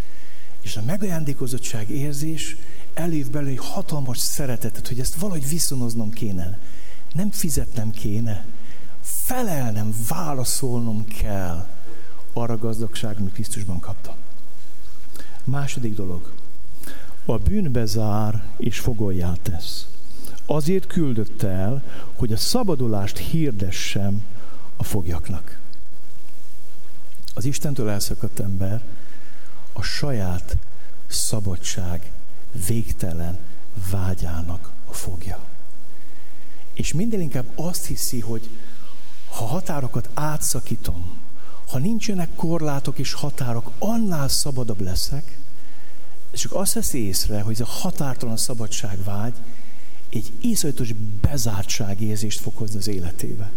[0.62, 2.56] És a megajándékozottság érzés
[2.94, 6.60] elév belőle egy hatalmas szeretetet, hogy ezt valahogy viszonoznom kéne.
[7.14, 8.46] Nem fizetnem kéne,
[9.08, 11.68] felelnem, válaszolnom kell
[12.34, 14.16] arra gazdagság, amit Krisztusban kaptam.
[15.44, 16.34] Második dolog.
[17.26, 19.88] A bűnbe zár és fogoljá tesz.
[20.46, 21.84] azért küldött el,
[22.16, 24.24] hogy a szabadulást hirdessem
[24.78, 25.60] a foglyaknak.
[27.34, 28.82] Az Istentől elszakadt ember
[29.74, 30.58] a saját
[31.08, 32.12] szabadság
[32.68, 33.38] végtelen
[33.92, 35.40] vágyának a fogja.
[36.74, 38.50] És minden inkább azt hiszi, hogy
[39.30, 41.18] ha határokat átszakítom,
[41.68, 45.38] ha nincsenek korlátok és határok, annál szabadabb leszek,
[46.32, 49.34] és csak azt veszi észre, hogy ez a határtalan szabadságvágy
[50.10, 53.52] egy iszonyatos bezártságérzést fog hozni az életébe.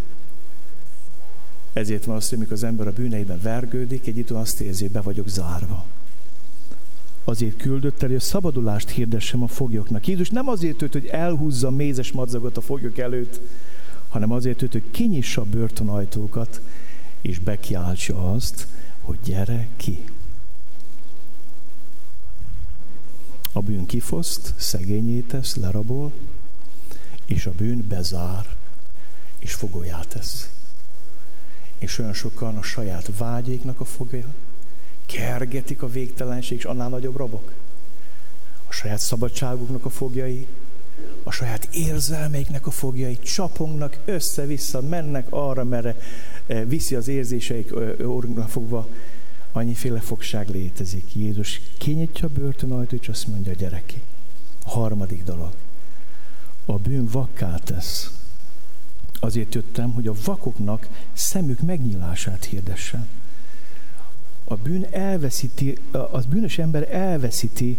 [1.72, 4.92] Ezért van az, hogy mikor az ember a bűneiben vergődik, egy idő azt érzi, hogy
[4.92, 5.85] be vagyok zárva.
[7.24, 10.06] Azért küldött el, hogy a szabadulást hirdessem a foglyoknak.
[10.06, 13.40] Jézus nem azért jött, hogy elhúzza a mézes madzagot a foglyok előtt,
[14.11, 16.61] hanem azért hogy kinyissa a börtönajtókat,
[17.20, 18.66] és bekiáltsa azt,
[19.01, 20.05] hogy gyere ki.
[23.53, 26.12] A bűn kifoszt, szegényé tesz, lerabol,
[27.25, 28.46] és a bűn bezár,
[29.38, 30.51] és fogolyát tesz.
[31.79, 34.35] És olyan sokan a saját vágyéknak a fogja,
[35.07, 37.53] kergetik a végtelenség, és annál nagyobb rabok.
[38.68, 40.46] A saját szabadságuknak a fogjai,
[41.22, 45.96] a saját érzelmeiknek a fogjai csapongnak össze-vissza, mennek arra, merre
[46.46, 48.88] eh, viszi az érzéseik orrunkra fogva,
[49.52, 51.14] annyiféle fogság létezik.
[51.14, 54.02] Jézus kinyitja a börtönajtót, és azt mondja, gyereki.
[54.64, 55.52] A harmadik dolog.
[56.64, 58.10] A bűn vakká tesz.
[59.20, 63.08] Azért jöttem, hogy a vakoknak szemük megnyílását hirdessem.
[64.44, 65.78] A bűn elveszíti,
[66.10, 67.78] az bűnös ember elveszíti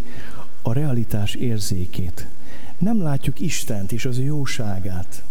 [0.62, 2.28] a realitás érzékét.
[2.82, 5.24] Nem látjuk Istent és az ő jóságát.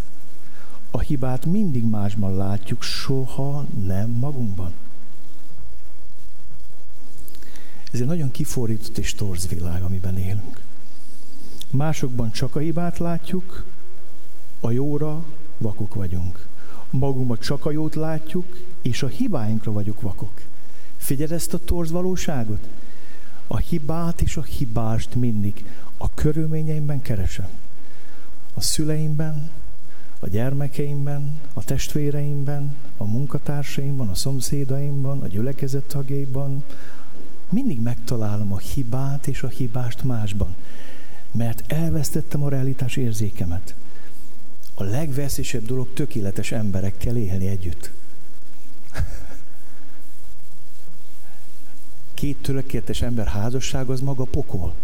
[0.91, 4.73] A hibát mindig másban látjuk, soha nem magunkban.
[7.93, 10.61] Ez egy nagyon kifordított és torz világ, amiben élünk.
[11.71, 13.65] Másokban csak a hibát látjuk,
[14.61, 15.25] a jóra
[15.59, 16.47] vakok vagyunk.
[16.91, 20.41] Magunkban csak a jót látjuk, és a hibáinkra vagyok vakok.
[20.97, 22.69] Figyeld ezt a torz valóságot?
[23.47, 25.65] A hibát és a hibást mindig
[26.03, 27.49] a körülményeimben keresem.
[28.55, 29.51] A szüleimben,
[30.19, 36.65] a gyermekeimben, a testvéreimben, a munkatársaimban, a szomszédaimban, a gyülekezet tagjaiban,
[37.49, 40.55] mindig megtalálom a hibát és a hibást másban,
[41.31, 43.75] mert elvesztettem a realitás érzékemet.
[44.75, 47.91] A legveszélyesebb dolog tökéletes emberekkel élni együtt.
[52.15, 54.75] Két tökéletes ember házasság az maga pokol.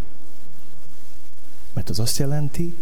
[1.77, 2.75] Mert az azt jelenti,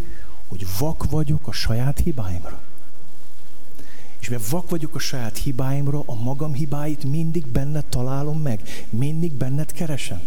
[0.49, 2.61] hogy vak vagyok a saját hibáimra.
[4.19, 9.33] És mert vak vagyok a saját hibáimra, a magam hibáit mindig benned találom meg, mindig
[9.33, 10.21] benned keresem.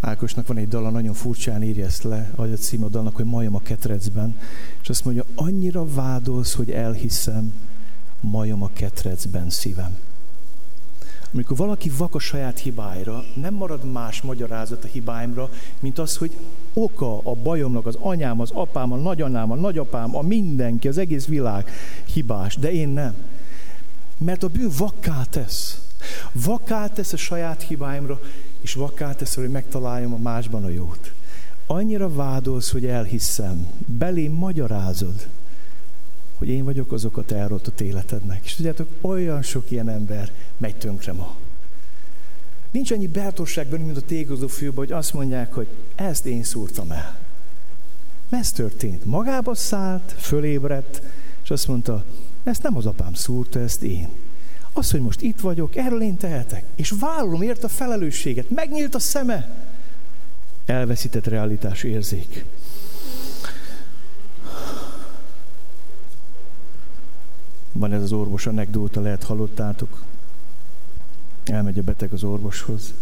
[0.00, 3.54] Ákosnak van egy dala, nagyon furcsán írja ezt le, a cím a dalnak, hogy majom
[3.54, 4.38] a ketrecben,
[4.82, 7.52] és azt mondja, annyira vádolsz, hogy elhiszem,
[8.20, 9.98] majom a ketrecben szívem.
[11.36, 16.30] Amikor valaki vak a saját hibáira, nem marad más magyarázat a hibáimra, mint az, hogy
[16.72, 21.26] oka a bajomnak az anyám, az apám, a nagyanyám, a nagyapám, a mindenki, az egész
[21.26, 21.70] világ
[22.12, 23.14] hibás, de én nem.
[24.18, 25.80] Mert a bűn vakká tesz.
[26.32, 28.20] Vakká tesz a saját hibáimra,
[28.60, 31.12] és vakká tesz, hogy megtaláljam a másban a jót.
[31.66, 35.26] Annyira vádolsz, hogy elhiszem, belém magyarázod,
[36.38, 38.44] hogy én vagyok az okat elrontott életednek.
[38.44, 41.36] És tudjátok, olyan sok ilyen ember megy tönkre ma.
[42.70, 46.90] Nincs annyi bátorság bennünk, mint a tégozó fülbe, hogy azt mondják, hogy ezt én szúrtam
[46.90, 47.18] el.
[48.30, 49.04] Ez történt.
[49.04, 51.02] Magába szállt, fölébredt,
[51.42, 52.04] és azt mondta,
[52.44, 54.08] ezt nem az apám szúrta, ezt én.
[54.72, 56.64] Az, hogy most itt vagyok, erről én tehetek.
[56.74, 58.50] És vállalom ért a felelősséget.
[58.50, 59.66] Megnyílt a szeme.
[60.66, 62.44] Elveszített realitás érzék.
[67.78, 70.02] Van ez az orvos anekdóta, lehet hallottátok.
[71.44, 72.94] Elmegy a beteg az orvoshoz,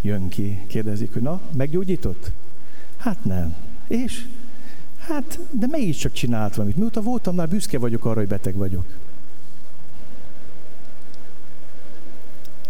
[0.00, 2.30] jön ki, kérdezik, hogy na, meggyógyított?
[2.96, 3.54] Hát nem.
[3.86, 4.26] És?
[4.98, 6.76] Hát, de mégiscsak csinált valamit.
[6.76, 8.84] Mióta voltam már, büszke vagyok arra, hogy beteg vagyok.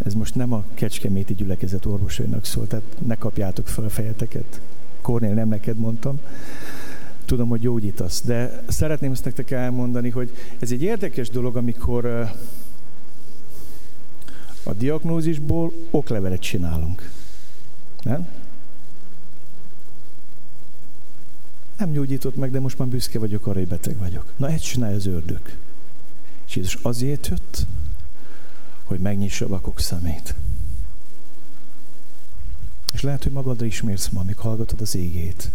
[0.05, 4.61] Ez most nem a kecskeméti gyülekezet orvosainak szól, tehát ne kapjátok fel a fejeteket.
[5.01, 6.21] Kornél nem neked mondtam.
[7.29, 12.05] Tudom, hogy gyógyítasz, de szeretném ezt nektek elmondani, hogy ez egy érdekes dolog, amikor
[14.63, 17.11] a diagnózisból oklevelet csinálunk.
[18.03, 18.29] Nem?
[21.79, 24.33] Nem gyógyított meg, de most már büszke vagyok arra, hogy beteg vagyok.
[24.37, 25.57] Na, ezt csinálja az ördög.
[26.47, 27.67] És Jézus azért jött,
[28.85, 30.35] hogy megnyissa a vakok szemét.
[32.93, 35.51] És lehet, hogy magadra ismérsz ma, amíg hallgatod az égét.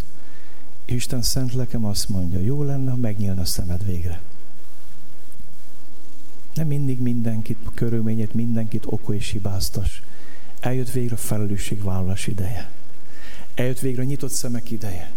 [0.86, 4.22] Isten szent lekem azt mondja, jó lenne, ha megnyílna a szemed végre.
[6.54, 10.02] Nem mindig mindenkit, körülményet, mindenkit okol és hibáztas.
[10.60, 12.72] Eljött végre a felelősségvállalás ideje.
[13.56, 15.12] Eljött végre a nyitott szemek ideje,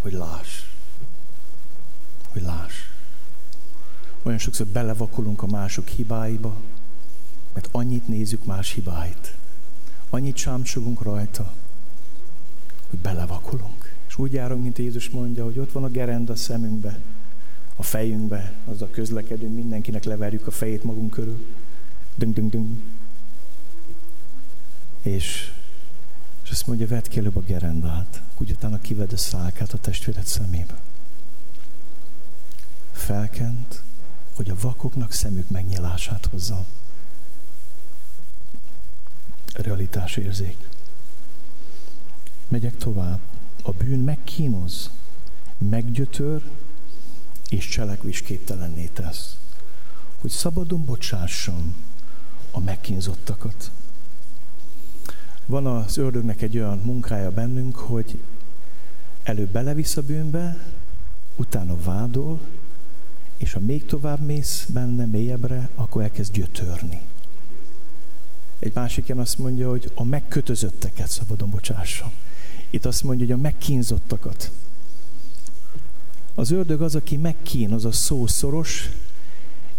[0.00, 0.62] hogy láss.
[2.28, 2.74] Hogy láss.
[4.22, 6.56] Olyan sokszor belevakulunk a mások hibáiba,
[7.52, 9.36] mert annyit nézzük más hibáit.
[10.10, 11.52] Annyit sámcsogunk rajta,
[12.90, 13.77] hogy belevakulunk.
[14.20, 17.00] Úgy járunk, mint Jézus mondja, hogy ott van a gerenda a szemünkbe,
[17.76, 21.46] a fejünkbe, a közlekedünk, mindenkinek leverjük a fejét magunk körül.
[22.14, 22.82] Dünk, dünk, dünk.
[25.02, 25.52] És,
[26.44, 30.26] és azt mondja, vedd ki előbb a gerendát, úgy utána kived a szálkát a testvéred
[30.26, 30.80] szemébe.
[32.92, 33.82] Felkent,
[34.34, 36.66] hogy a vakoknak szemük megnyilását hozza.
[39.52, 40.68] Realitás érzék.
[42.48, 43.20] Megyek tovább.
[43.62, 44.90] A bűn megkínoz,
[45.58, 46.42] meggyötör,
[47.48, 49.36] és cselekvésképtelenné tesz.
[50.20, 51.74] Hogy szabadon bocsássam
[52.50, 53.70] a megkínzottakat.
[55.46, 58.18] Van az ördögnek egy olyan munkája bennünk, hogy
[59.22, 60.56] előbb belevisz a bűnbe,
[61.36, 62.40] utána vádol,
[63.36, 67.00] és ha még tovább mész benne mélyebbre, akkor elkezd gyötörni.
[68.58, 72.12] Egy másik ilyen azt mondja, hogy a megkötözötteket szabadon bocsássam.
[72.70, 74.50] Itt azt mondja, hogy a megkínzottakat.
[76.34, 78.88] Az ördög az, aki megkínoz a szó szoros,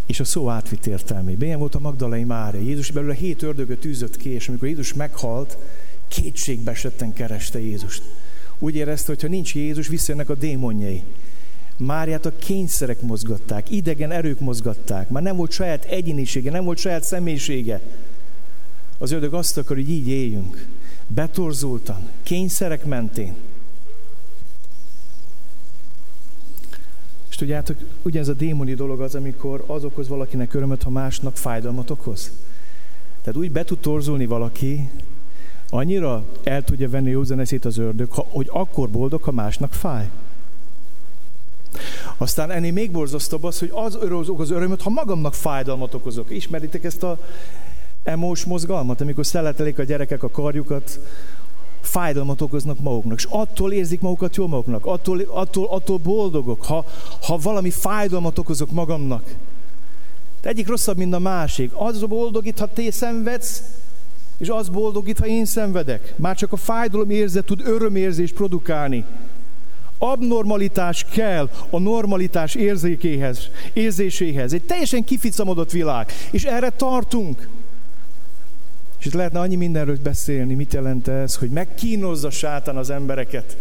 [0.06, 1.48] és a szó átvitt értelmében.
[1.48, 2.62] Ilyen volt a Magdalai Mária.
[2.62, 5.58] Jézus belőle hét ördögöt űzött ki, és amikor Jézus meghalt,
[6.08, 8.04] kétségbe esetten kereste Jézust.
[8.60, 11.04] Úgy érezte, hogy ha nincs Jézus, visszajönnek a démonjai.
[11.78, 15.10] Máriát a kényszerek mozgatták, idegen erők mozgatták.
[15.10, 17.82] Már nem volt saját egyénisége, nem volt saját személyisége.
[18.98, 20.68] Az ördög azt akar, hogy így éljünk.
[21.14, 23.36] Betorzultan, kényszerek mentén.
[27.30, 31.38] És tudjátok, ugye ez a démoni dolog az, amikor az okoz valakinek örömöt, ha másnak
[31.38, 32.32] fájdalmat okoz.
[33.24, 34.90] Tehát úgy be tud torzulni valaki,
[35.70, 40.10] annyira el tudja venni józaneszét az ördög, hogy akkor boldog, ha másnak fáj.
[42.18, 46.30] Aztán ennél még borzasztóbb az, hogy az okoz örömöt, ha magamnak fájdalmat okozok.
[46.30, 47.20] Ismeritek ezt a
[48.04, 51.00] emós mozgalmat, amikor szeletelik a gyerekek a karjukat,
[51.82, 56.86] fájdalmat okoznak maguknak, és attól érzik magukat jól maguknak, attól, attól, attól boldogok, ha,
[57.22, 59.36] ha valami fájdalmat okozok magamnak.
[60.42, 61.72] De egyik rosszabb, mint a másik.
[61.74, 63.64] Az boldogít, ha te szenvedsz,
[64.38, 66.14] és az boldogít, ha én szenvedek.
[66.18, 69.06] Már csak a fájdalom érzet tud örömérzést produkálni.
[69.98, 74.54] Abnormalitás kell a normalitás érzékéhez, érzéséhez.
[74.54, 77.48] Egy teljesen kificamodott világ, és erre tartunk.
[79.00, 83.58] És itt lehetne annyi mindenről beszélni, mit jelent ez, hogy megkínozza sátán az embereket.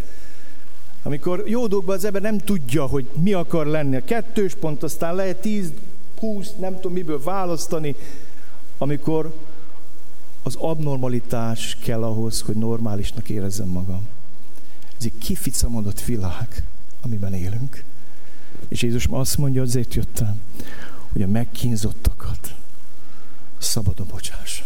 [1.03, 3.95] Amikor jó dolgokban az ember nem tudja, hogy mi akar lenni.
[3.95, 5.71] A kettős pont, aztán lehet tíz,
[6.19, 7.95] húsz, nem tudom miből választani,
[8.77, 9.33] amikor
[10.43, 14.07] az abnormalitás kell ahhoz, hogy normálisnak érezzem magam.
[14.97, 16.63] Ez egy kificamodott világ,
[17.01, 17.83] amiben élünk.
[18.67, 20.41] És Jézus azt mondja, azért jöttem,
[21.11, 22.55] hogy a megkínzottakat
[23.57, 24.63] szabadon bocsássa.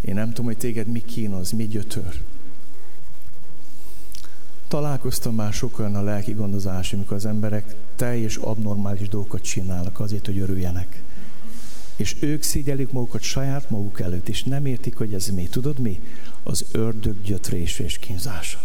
[0.00, 2.20] Én nem tudom, hogy téged mi kínoz, mi gyötör.
[4.68, 10.38] Találkoztam már sokan a lelki gondozás, amikor az emberek teljes abnormális dolgokat csinálnak azért, hogy
[10.38, 11.02] örüljenek.
[11.96, 15.42] És ők szégyelik magukat saját maguk előtt, és nem értik, hogy ez mi.
[15.42, 16.00] Tudod mi?
[16.42, 18.58] Az ördög gyötrése és kínzása.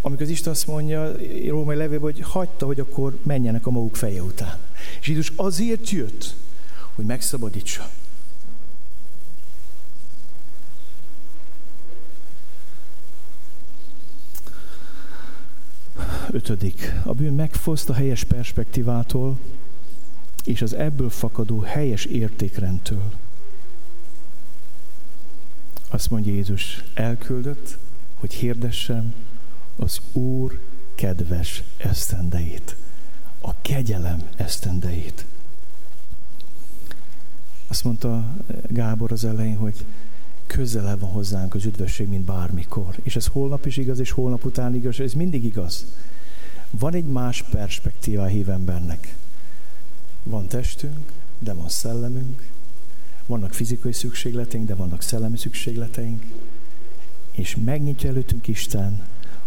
[0.00, 1.12] Amikor az Isten azt mondja,
[1.48, 4.58] római levélben, hogy hagyta, hogy akkor menjenek a maguk feje után.
[5.00, 6.34] És Jézus azért jött,
[6.94, 7.90] hogy megszabadítsa.
[16.34, 16.94] Ötödik.
[17.04, 19.38] A bűn megfoszt a helyes perspektívától,
[20.44, 23.12] és az ebből fakadó helyes értékrendtől.
[25.88, 27.78] Azt mondja Jézus, elküldött,
[28.14, 29.14] hogy hirdessem
[29.76, 30.60] az Úr
[30.94, 32.76] kedves esztendeit,
[33.40, 35.24] a kegyelem esztendeit.
[37.66, 38.34] Azt mondta
[38.68, 39.84] Gábor az elején, hogy
[40.46, 42.96] közelebb van hozzánk az üdvösség, mint bármikor.
[43.02, 45.86] És ez holnap is igaz, és holnap után igaz, ez mindig igaz.
[46.78, 49.16] Van egy más perspektíva a hívembernek.
[50.22, 52.48] Van testünk, de van szellemünk,
[53.26, 56.24] vannak fizikai szükségleteink, de vannak szellemi szükségleteink,
[57.30, 59.06] és megnyitja előttünk Isten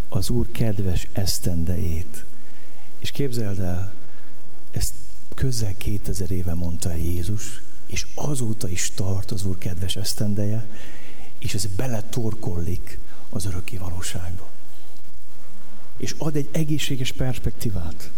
[0.10, 2.26] az Úr kedves esztendejét.
[3.00, 3.94] És képzeld el,
[4.72, 4.94] ezt
[5.36, 10.68] közel 2000 éve mondta el Jézus, és azóta is tart az Úr kedves esztendeje,
[11.40, 13.00] és ez beletorkollik
[13.30, 14.50] az örökké valóságba.
[15.98, 18.12] És ad egy egészséges perspektívát.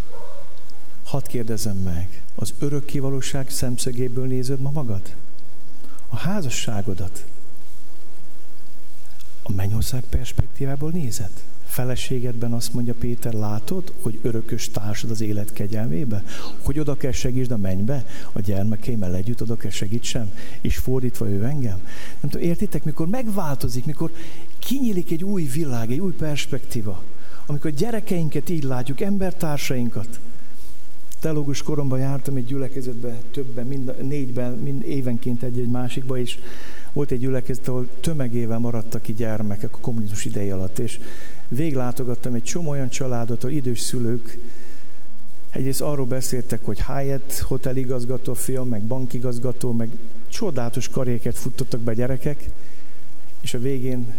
[1.03, 5.15] Hadd kérdezem meg, az örökkévalóság szemszögéből nézed ma magad?
[6.09, 7.25] A házasságodat
[9.43, 11.31] a mennyország perspektívából nézed?
[11.65, 16.23] Feleségedben azt mondja Péter, látod, hogy örökös társad az élet kegyelmébe?
[16.61, 18.05] Hogy oda kell segítsd a mennybe?
[18.31, 20.31] A gyermekeimmel együtt oda kell segítsem?
[20.61, 21.77] És fordítva ő engem?
[22.21, 24.11] Nem tudom, értitek, mikor megváltozik, mikor
[24.59, 27.03] kinyílik egy új világ, egy új perspektíva,
[27.49, 30.19] amikor gyerekeinket így látjuk, embertársainkat,
[31.19, 36.37] Teológus koromban jártam egy gyülekezetbe, többen, mind, négyben, mind évenként egy-egy másikba, és
[36.93, 40.99] volt egy gyülekezet, ahol tömegével maradtak ki gyermekek a kommunizmus ideje alatt, és
[41.47, 44.37] véglátogattam egy csomó olyan családot, ahol idős szülők
[45.49, 49.89] egyrészt arról beszéltek, hogy Hyatt hoteligazgató fiam, meg bankigazgató, meg
[50.27, 52.49] csodálatos karrieket futtottak be gyerekek,
[53.41, 54.13] és a végén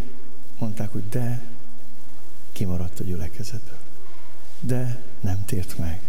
[0.59, 1.41] mondták, hogy de
[2.61, 3.77] kimaradt a gyülekezetből.
[4.59, 6.01] De nem tért meg.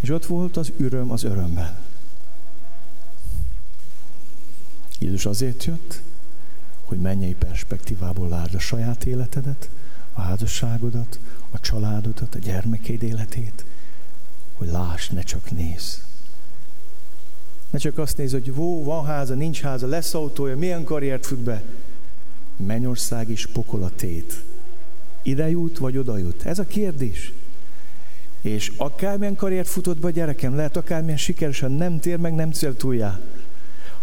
[0.00, 1.76] És ott volt az üröm az örömben.
[4.98, 6.02] Jézus azért jött,
[6.84, 9.70] hogy mennyei perspektívából lásd a saját életedet,
[10.12, 11.18] a házasságodat,
[11.50, 13.64] a családodat, a gyermekeid életét,
[14.54, 16.04] hogy láss, ne csak néz.
[17.70, 21.38] Ne csak azt néz, hogy vó, van háza, nincs háza, lesz autója, milyen karriert fut
[21.40, 21.62] be.
[22.56, 24.42] Mennyország is pokolatét.
[25.26, 26.42] Ide jut, vagy oda jut?
[26.42, 27.32] Ez a kérdés.
[28.40, 32.76] És akármilyen karriert futott be a gyerekem, lehet akármilyen sikeresen nem tér meg, nem cél
[32.76, 33.20] túljá.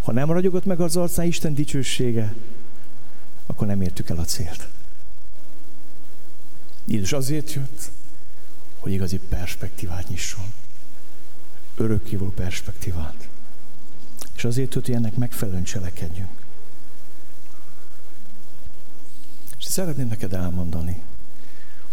[0.02, 2.34] Ha nem ragyogott meg az arcán Isten dicsősége,
[3.46, 4.68] akkor nem értük el a célt.
[6.84, 7.90] Jézus azért jött,
[8.78, 10.44] hogy igazi perspektívát nyisson.
[11.76, 13.28] Örökkévaló perspektívát.
[14.36, 16.30] És azért jött, hogy ennek megfelelően cselekedjünk.
[19.58, 21.02] És szeretném neked elmondani,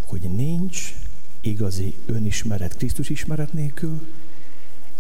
[0.10, 0.96] hogy nincs
[1.42, 4.00] igazi önismeret Krisztus ismeret nélkül,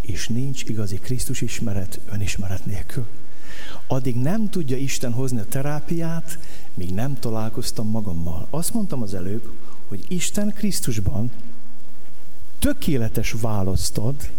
[0.01, 3.05] és nincs igazi Krisztus ismeret önismeret nélkül.
[3.87, 6.39] Addig nem tudja Isten hozni a terápiát,
[6.73, 8.47] míg nem találkoztam magammal.
[8.49, 9.51] Azt mondtam az előbb,
[9.87, 11.31] hogy Isten Krisztusban
[12.59, 14.29] tökéletes választ ad,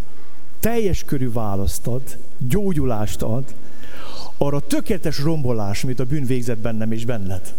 [0.61, 3.55] teljes körű választ ad, gyógyulást ad,
[4.37, 7.55] arra tökéletes rombolás, amit a bűn végzett bennem és benned.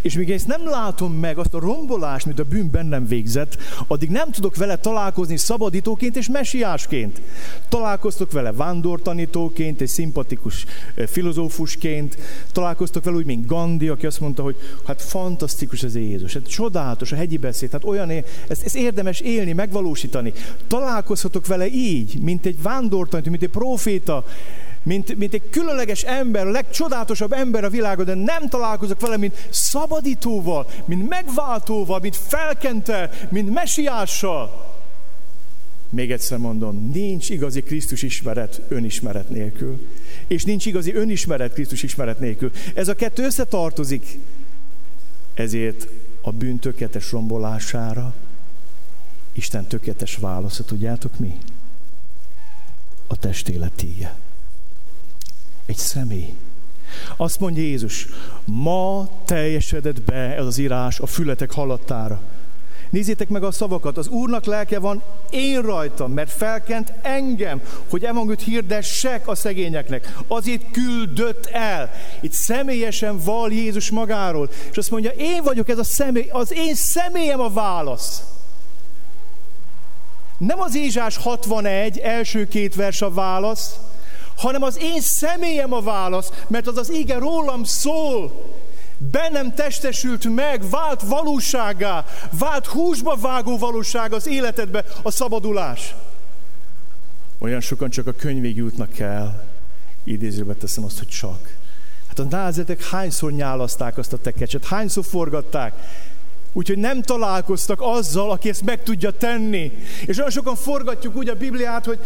[0.00, 3.56] És míg ezt nem látom meg, azt a rombolást, amit a bűn bennem végzett,
[3.86, 7.20] addig nem tudok vele találkozni szabadítóként és mesiásként.
[7.68, 10.64] Találkoztok vele vándortanítóként, egy szimpatikus
[11.06, 12.16] filozófusként,
[12.52, 14.56] találkoztok vele úgy, mint Gandhi, aki azt mondta, hogy
[14.86, 18.10] hát fantasztikus az Jézus, hát csodálatos a hegyi beszéd, hát olyan,
[18.48, 20.32] ezt, ezt érdemes élni, megvalósítani.
[20.66, 24.24] Találkozhatok vele így, mint egy vándortanító, mint egy proféta,
[24.86, 29.48] mint, mint egy különleges ember, a legcsodálatosabb ember a világon, de nem találkozok vele, mint
[29.50, 34.74] szabadítóval, mint megváltóval, mint felkentel, mint mesiással.
[35.90, 39.88] Még egyszer mondom, nincs igazi Krisztus ismeret önismeret nélkül.
[40.26, 42.50] És nincs igazi önismeret Krisztus ismeret nélkül.
[42.74, 44.18] Ez a kettő összetartozik.
[45.34, 45.88] Ezért
[46.22, 48.14] a bűn tökéletes rombolására
[49.32, 51.38] Isten tökéletes válasza, tudjátok mi?
[53.06, 54.16] A testélet tíge
[55.66, 56.34] egy személy.
[57.16, 58.06] Azt mondja Jézus,
[58.44, 62.20] ma teljesedett be ez az írás a fületek halattára.
[62.90, 67.60] Nézzétek meg a szavakat, az Úrnak lelke van én rajtam, mert felkent engem,
[67.90, 70.18] hogy evangőt hirdessek a szegényeknek.
[70.26, 71.90] Azért küldött el.
[72.20, 76.74] Itt személyesen val Jézus magáról, és azt mondja, én vagyok ez a személy, az én
[76.74, 78.22] személyem a válasz.
[80.38, 83.74] Nem az Ézsás 61 első két vers a válasz,
[84.36, 88.54] hanem az én személyem a válasz, mert az az ége rólam szól.
[88.98, 92.04] Bennem testesült meg, vált valóságá,
[92.38, 95.94] vált húsba vágó valóság az életedbe a szabadulás.
[97.38, 99.48] Olyan sokan csak a könyvig jutnak el,
[100.04, 101.56] idézőbe teszem azt, hogy csak.
[102.06, 105.72] Hát a názetek hányszor nyálaszták azt a tekecset, hányszor forgatták,
[106.56, 109.72] Úgyhogy nem találkoztak azzal, aki ezt meg tudja tenni.
[110.06, 111.98] És olyan sokan forgatjuk úgy a Bibliát, hogy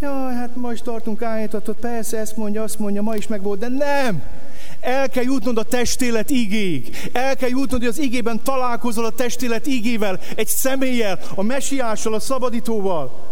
[0.00, 3.58] ja, hát ma is tartunk állítatot, persze ezt mondja, azt mondja, ma is meg volt,
[3.58, 4.22] de nem!
[4.80, 7.10] El kell jutnod a testélet igéig.
[7.12, 12.20] El kell jutnod, hogy az igében találkozol a testélet igével, egy személlyel, a mesiással, a
[12.20, 13.28] szabadítóval.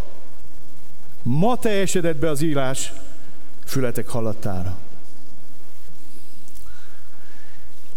[1.22, 2.92] Ma teljesedett be az írás
[3.64, 4.76] fületek hallatára.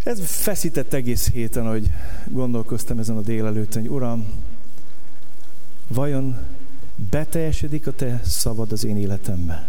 [0.06, 1.89] Ez feszített egész héten, hogy
[2.26, 4.26] gondolkoztam ezen a délelőtten, hogy Uram,
[5.88, 6.38] vajon
[6.95, 9.68] beteljesedik a Te szavad az én életembe?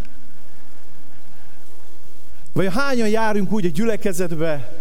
[2.53, 4.73] Vagy hányan járunk úgy a gyülekezetbe,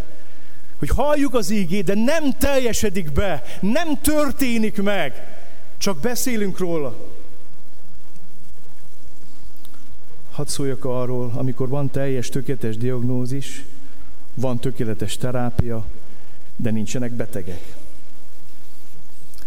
[0.80, 5.38] hogy halljuk az ígét, de nem teljesedik be, nem történik meg,
[5.78, 6.96] csak beszélünk róla.
[10.32, 13.66] Hadd szóljak arról, amikor van teljes, tökéletes diagnózis,
[14.36, 15.86] van tökéletes terápia,
[16.56, 17.76] de nincsenek betegek.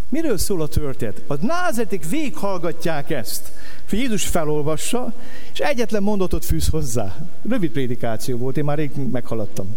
[0.09, 1.21] Miről szól a történet?
[1.27, 3.51] A názetik véghallgatják ezt.
[3.91, 5.13] Jézus felolvassa,
[5.53, 7.29] és egyetlen mondatot fűz hozzá.
[7.49, 9.75] Rövid prédikáció volt, én már rég meghaladtam.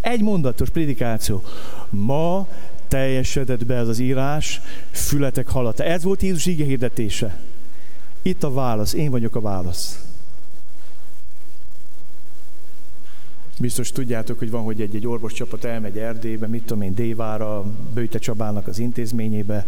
[0.00, 1.42] Egy mondatos prédikáció.
[1.90, 2.48] Ma
[2.88, 4.60] teljesedett be ez az írás,
[4.90, 5.84] fületek hallata.
[5.84, 7.38] Ez volt Jézus ige hirdetése.
[8.22, 10.13] Itt a válasz, én vagyok a válasz.
[13.58, 18.66] Biztos tudjátok, hogy van, hogy egy-egy orvoscsapat elmegy Erdélybe, mit tudom én, Dévára, Bőte Csabának
[18.66, 19.66] az intézményébe,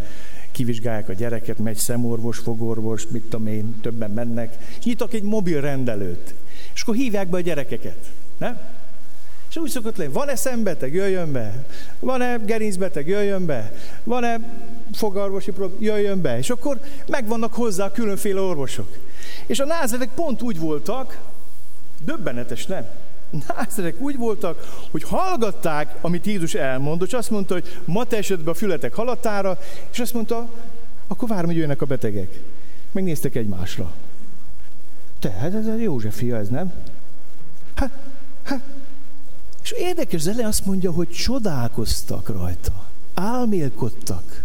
[0.51, 5.61] kivizsgálják a gyereket, megy szemorvos, fogorvos, mit tudom én, többen mennek, és nyitok egy mobil
[5.61, 6.35] rendelőt,
[6.75, 8.59] és akkor hívják be a gyerekeket, nem?
[9.49, 11.67] És úgy szokott lenni, van-e szembeteg, jöjjön be,
[12.01, 13.73] van-e gerincbeteg, jöjjön be,
[14.05, 14.41] van-e
[14.93, 18.99] fogarvosi program, jöjjön be, és akkor megvannak hozzá a különféle orvosok.
[19.47, 21.21] És a názetek pont úgy voltak,
[22.05, 22.87] döbbenetes, nem?
[23.31, 28.55] Nászerek úgy voltak, hogy hallgatták, amit Jézus elmondott, és azt mondta, hogy ma te esetben
[28.55, 29.59] a fületek halatára,
[29.93, 30.49] és azt mondta,
[31.07, 32.41] akkor várom, hogy jönnek a betegek.
[32.93, 33.93] Megnéztek egymásra.
[35.19, 36.73] Te, hát ez a József fia, ez nem?
[37.75, 37.91] Hát,
[38.43, 38.61] hát.
[39.63, 42.85] És érdekes, az azt mondja, hogy csodálkoztak rajta.
[43.15, 44.45] Álmélkodtak.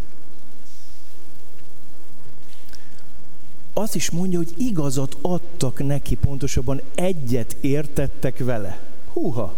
[3.82, 8.80] Azt is mondja, hogy igazat adtak neki, pontosabban egyet értettek vele.
[9.14, 9.54] Húha!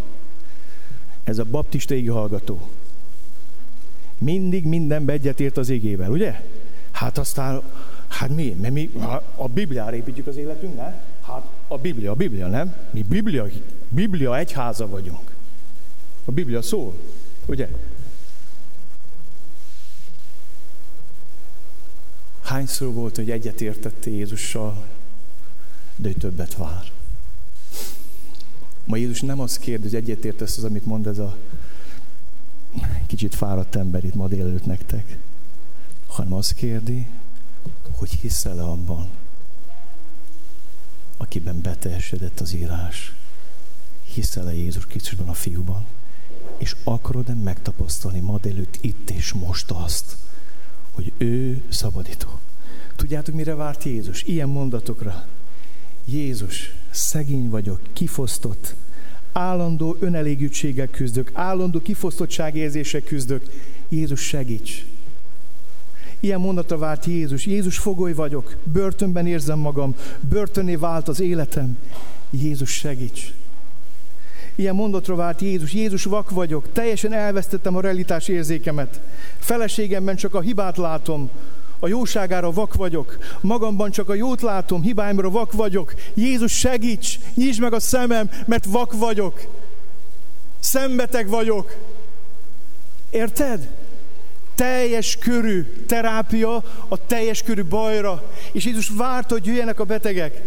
[1.24, 2.70] Ez a baptista hallgató.
[4.18, 6.42] Mindig mindenbe egyet ért az égével, ugye?
[6.92, 7.62] Hát aztán,
[8.08, 8.58] hát mi?
[8.62, 8.90] Mert mi
[9.36, 11.02] a Bibliára építjük az életünk, nem?
[11.22, 12.76] Hát a Biblia, a Biblia, nem?
[12.92, 13.46] Mi Biblia,
[13.90, 15.32] Biblia egyháza vagyunk.
[16.26, 16.94] A Biblia szól,
[17.46, 17.70] ugye?
[22.44, 24.86] Hányszor volt, hogy egyetértette Jézussal,
[25.96, 26.92] de ő többet vár.
[28.86, 31.38] Ma Jézus nem azt kérdezi, hogy egyetértesz az, amit mond ez a
[33.08, 35.18] kicsit fáradt ember itt ma délelőtt nektek,
[36.08, 37.08] hanem azt kérdi,
[37.92, 39.10] hogy hiszel-e abban,
[41.18, 43.16] akiben beteljesedett az írás.
[44.04, 45.86] Hiszel-e Jézus Krisztusban a fiúban?
[46.58, 50.18] És akarod-e megtapasztalni ma délőtt itt és most azt,
[50.94, 52.28] hogy ő szabadító.
[52.96, 54.24] Tudjátok, mire várt Jézus?
[54.24, 55.26] Ilyen mondatokra.
[56.06, 58.76] Jézus, szegény vagyok, kifosztott,
[59.32, 63.44] állandó önelégűtséggel küzdök, állandó kifosztottságérzések küzdök.
[63.90, 64.86] Jézus segíts!
[66.20, 67.46] Ilyen mondata vált Jézus.
[67.46, 69.96] Jézus fogoly vagyok, börtönben érzem magam,
[70.30, 71.78] börtöné vált az életem.
[72.30, 73.34] Jézus segíts!
[74.56, 75.74] Ilyen mondatra vált Jézus.
[75.74, 79.00] Jézus vak vagyok, teljesen elvesztettem a realitás érzékemet.
[79.40, 81.30] Feleségemben csak a hibát látom,
[81.80, 85.94] a jóságára vak vagyok, magamban csak a jót látom, hibáimra vak vagyok.
[86.14, 89.42] Jézus segíts, nyisd meg a szemem, mert vak vagyok.
[90.60, 91.76] Szembeteg vagyok.
[93.10, 93.70] Érted?
[94.56, 98.30] Teljes körű terápia a teljes körű bajra.
[98.52, 100.42] És Jézus várta, hogy jöjjenek a betegek.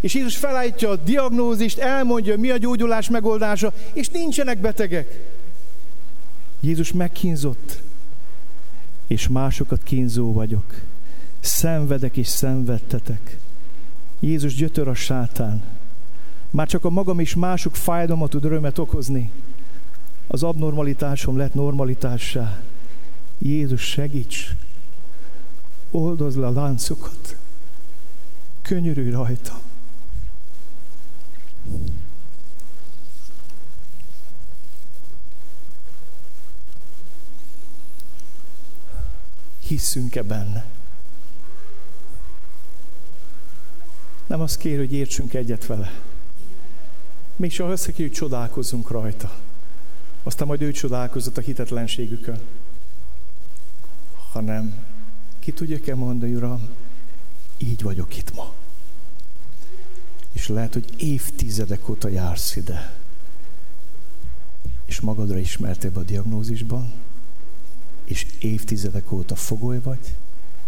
[0.00, 5.36] És Jézus felállítja a diagnózist, elmondja, mi a gyógyulás megoldása, és nincsenek betegek.
[6.60, 7.82] Jézus megkínzott,
[9.06, 10.74] és másokat kínzó vagyok.
[11.40, 13.38] Szenvedek és szenvedtetek.
[14.20, 15.62] Jézus gyötör a sátán.
[16.50, 19.30] Már csak a magam és mások fájdalmat tud örömet okozni.
[20.26, 22.62] Az abnormalitásom lett normalitássá.
[23.38, 24.54] Jézus segíts!
[25.90, 27.36] Oldozz le a láncokat!
[28.62, 29.60] Könyörülj rajta!
[39.66, 40.66] Hiszünk-e benne?
[44.26, 46.00] Nem azt kér, hogy értsünk egyet vele.
[47.36, 49.36] Még csak azt kér, hogy csodálkozzunk rajta.
[50.22, 52.40] Aztán majd ő csodálkozott a hitetlenségükön.
[54.32, 54.86] Hanem
[55.38, 56.68] ki tudja-e mondani, Uram,
[57.58, 58.57] így vagyok itt ma.
[60.38, 62.94] És lehet, hogy évtizedek óta jársz ide.
[64.84, 66.92] És magadra ismertél a diagnózisban,
[68.04, 70.16] és évtizedek óta fogoly vagy,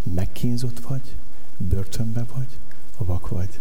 [0.03, 1.15] megkínzott vagy,
[1.57, 2.47] börtönbe vagy,
[2.97, 3.61] a vak vagy.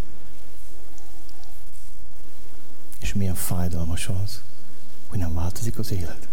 [3.00, 4.42] És milyen fájdalmas az,
[5.08, 6.28] hogy nem változik az élet.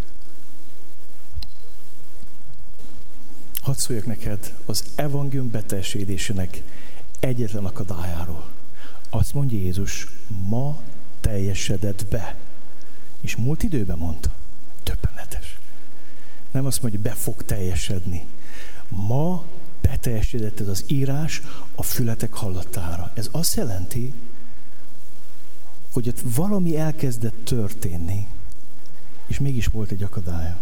[3.54, 6.62] Hadd szóljak neked az evangélium beteljesedésének
[7.20, 8.55] egyetlen akadályáról.
[9.10, 10.06] Azt mondja Jézus,
[10.48, 10.80] ma
[11.20, 12.36] teljesedett be.
[13.20, 14.30] És múlt időben mondta,
[14.84, 15.58] Döbbenetes.
[16.50, 18.26] Nem azt mondja, be fog teljesedni.
[18.88, 19.44] Ma
[19.80, 21.42] beteljesedett ez az írás
[21.74, 23.10] a fületek hallatára.
[23.14, 24.12] Ez azt jelenti,
[25.92, 28.26] hogy ott valami elkezdett történni,
[29.26, 30.58] és mégis volt egy akadálya.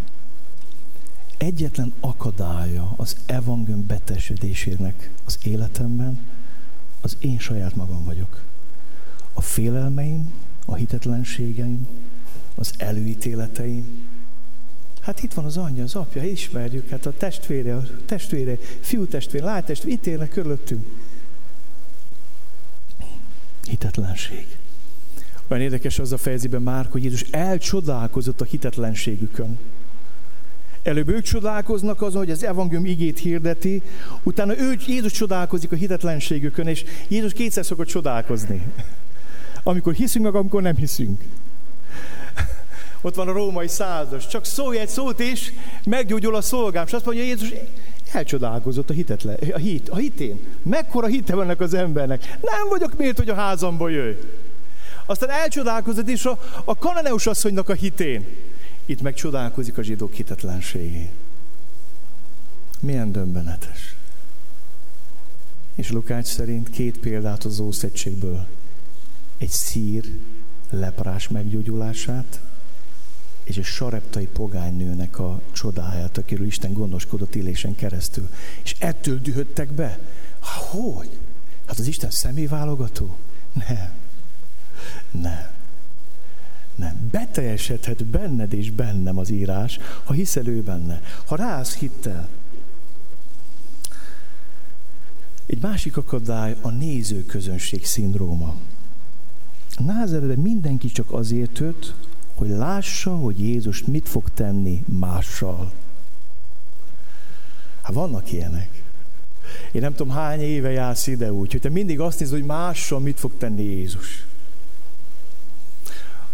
[1.36, 6.26] Egyetlen akadálya az evangélium beteljesedésének az életemben,
[7.04, 8.40] az én saját magam vagyok.
[9.32, 10.32] A félelmeim,
[10.64, 11.88] a hitetlenségeim,
[12.54, 14.06] az előítéleteim.
[15.00, 19.44] Hát itt van az anyja, az apja, ismerjük, hát a testvére, a testvére, fiú testvére,
[19.44, 20.86] lány testvére, itt élnek körülöttünk.
[23.62, 24.56] Hitetlenség.
[25.48, 29.58] Olyan érdekes az a fejezében már, hogy Jézus elcsodálkozott a hitetlenségükön.
[30.84, 33.82] Előbb ők csodálkoznak azon, hogy az evangélium igét hirdeti,
[34.22, 38.62] utána ő, Jézus csodálkozik a hitetlenségükön, és Jézus kétszer szokott csodálkozni.
[39.62, 41.20] Amikor hiszünk, meg amikor nem hiszünk.
[43.00, 44.26] Ott van a római százas.
[44.26, 45.52] Csak szólj egy szót is,
[45.84, 46.84] meggyógyul a szolgám.
[46.86, 47.52] És azt mondja Jézus,
[48.12, 50.38] elcsodálkozott a, hitetlen, a, hit, a hitén.
[50.62, 52.38] Mekkora hite van ennek az embernek.
[52.40, 54.14] Nem vagyok miért, hogy a házamba jöjj.
[55.06, 58.26] Aztán elcsodálkozott is a, a kananeus asszonynak a hitén.
[58.86, 61.10] Itt meg csodálkozik a zsidók hitetlenségé.
[62.80, 63.96] Milyen döbbenetes.
[65.74, 68.46] És Lukács szerint két példát az Ószegységből.
[69.38, 70.18] Egy szír
[70.70, 72.40] leprás meggyógyulását,
[73.44, 78.28] és egy sareptai pogánynőnek a csodáját, akiről Isten gondoskodott élésen keresztül.
[78.62, 79.98] És ettől dühöttek be.
[80.40, 81.18] Hogy?
[81.64, 83.16] Hát az Isten személyválogató?
[83.52, 83.92] Nem.
[85.10, 85.53] Nem.
[86.74, 87.08] Nem.
[87.10, 91.02] Beteljesedhet benned és bennem az írás, ha hiszel ő benne.
[91.26, 92.28] Ha rász hittel.
[95.46, 98.54] Egy másik akadály a nézőközönség szindróma.
[99.78, 101.94] Názeredben mindenki csak azért jött,
[102.34, 105.72] hogy lássa, hogy Jézus mit fog tenni mással.
[107.82, 108.82] Hát vannak ilyenek.
[109.72, 113.00] Én nem tudom, hány éve jársz ide úgy, hogy te mindig azt nézed, hogy mással
[113.00, 114.26] mit fog tenni Jézus.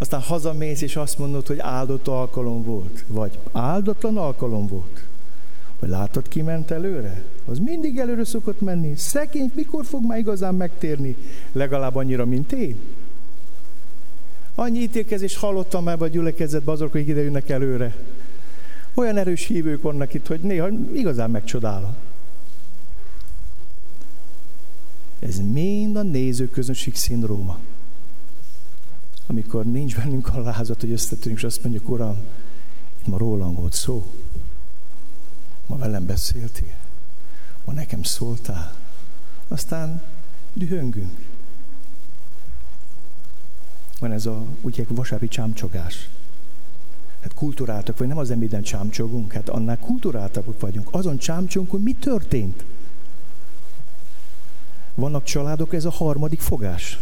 [0.00, 3.04] Aztán hazamész, és azt mondod, hogy áldott alkalom volt.
[3.06, 5.04] Vagy áldatlan alkalom volt.
[5.78, 7.24] Vagy látod, ki ment előre?
[7.46, 8.96] Az mindig előre szokott menni.
[8.96, 11.16] Szekény, mikor fog már igazán megtérni?
[11.52, 12.78] Legalább annyira, mint én.
[14.54, 17.96] Annyi ítélkezést hallottam ebbe a gyülekezetben azok, hogy ide jönnek előre.
[18.94, 21.94] Olyan erős hívők vannak itt, hogy néha igazán megcsodálom.
[25.18, 27.58] Ez mind a nézőközönség szindróma.
[29.30, 32.16] Amikor nincs bennünk a lázat, hogy összetűnünk, és azt mondjuk, Uram,
[32.98, 34.12] itt ma rólam volt szó.
[35.66, 36.76] Ma velem beszéltél.
[37.64, 38.74] Ma nekem szóltál.
[39.48, 40.02] Aztán
[40.52, 41.26] dühöngünk.
[43.98, 46.08] Van ez a, úgy vasárpi csámcsogás.
[47.20, 50.88] Hát kulturáltak vagy, nem az minden csámcsogunk, hát annál kulturáltak vagyunk.
[50.90, 52.64] Azon csámcsogunk, hogy mi történt.
[54.94, 56.98] Vannak családok, ez a harmadik fogás.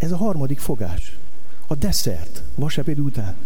[0.00, 1.16] Ez a harmadik fogás.
[1.66, 3.36] A desszert, vasárpéd után.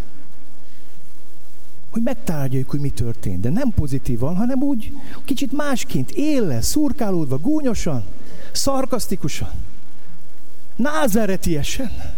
[1.91, 3.41] Hogy megtárgyaljuk, hogy mi történt.
[3.41, 4.93] De nem pozitívan, hanem úgy
[5.25, 8.05] kicsit másként, élle, szurkálódva, gúnyosan,
[8.53, 9.53] szarkasztikusan.
[10.77, 12.15] Názeretiesen.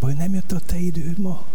[0.00, 1.46] Vagy nem jött a te időd ma?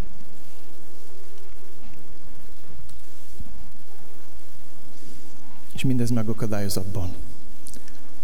[5.84, 7.14] És mindez megakadályoz abban,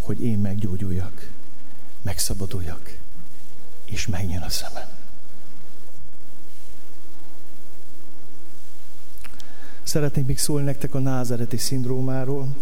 [0.01, 1.31] hogy én meggyógyuljak,
[2.01, 2.97] megszabaduljak,
[3.85, 4.87] és menjen a szemem.
[9.83, 12.55] Szeretnék még szólni nektek a názereti szindrómáról,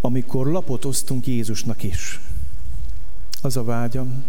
[0.00, 2.20] amikor lapot osztunk Jézusnak is.
[3.42, 4.24] Az a vágyam,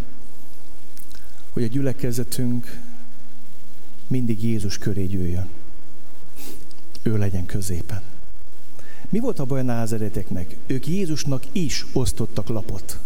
[1.50, 2.80] hogy a gyülekezetünk
[4.06, 5.48] mindig Jézus köré gyűjjön.
[7.02, 8.09] Ő legyen középen.
[9.10, 10.56] Mi volt a baj a názereteknek?
[10.66, 12.98] Ők Jézusnak is osztottak lapot.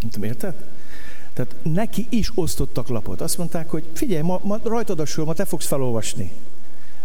[0.00, 0.54] Nem tudom, érted?
[1.32, 3.20] Tehát neki is osztottak lapot.
[3.20, 6.32] Azt mondták, hogy figyelj, ma, ma rajtad a sor, ma te fogsz felolvasni.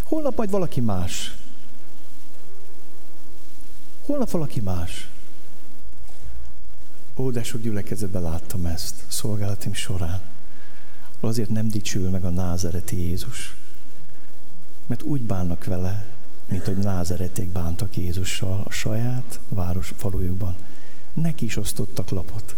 [0.03, 1.35] Holnap majd valaki más.
[4.05, 5.09] Holnap valaki más.
[7.15, 10.21] Ó, de sok gyülekezetben láttam ezt szolgálatim során.
[11.19, 13.55] Azért nem dicsül meg a názereti Jézus.
[14.85, 16.05] Mert úgy bánnak vele,
[16.49, 20.55] mint hogy názereték bántak Jézussal a saját város falujukban.
[21.13, 22.55] Neki is osztottak lapot.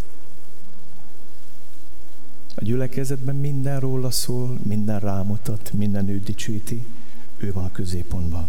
[2.55, 6.85] A gyülekezetben minden róla szól, minden rámutat, minden ő dicsőíti,
[7.37, 8.47] ő van a középpontban.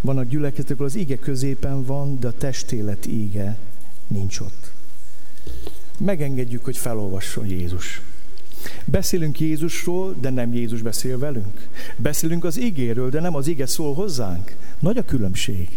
[0.00, 3.58] Van a gyülekezetek, az ige középen van, de a testélet íge
[4.06, 4.72] nincs ott.
[5.98, 8.02] Megengedjük, hogy felolvasson Jézus.
[8.84, 11.68] Beszélünk Jézusról, de nem Jézus beszél velünk.
[11.96, 14.56] Beszélünk az igéről, de nem az ige szól hozzánk.
[14.78, 15.68] Nagy a különbség.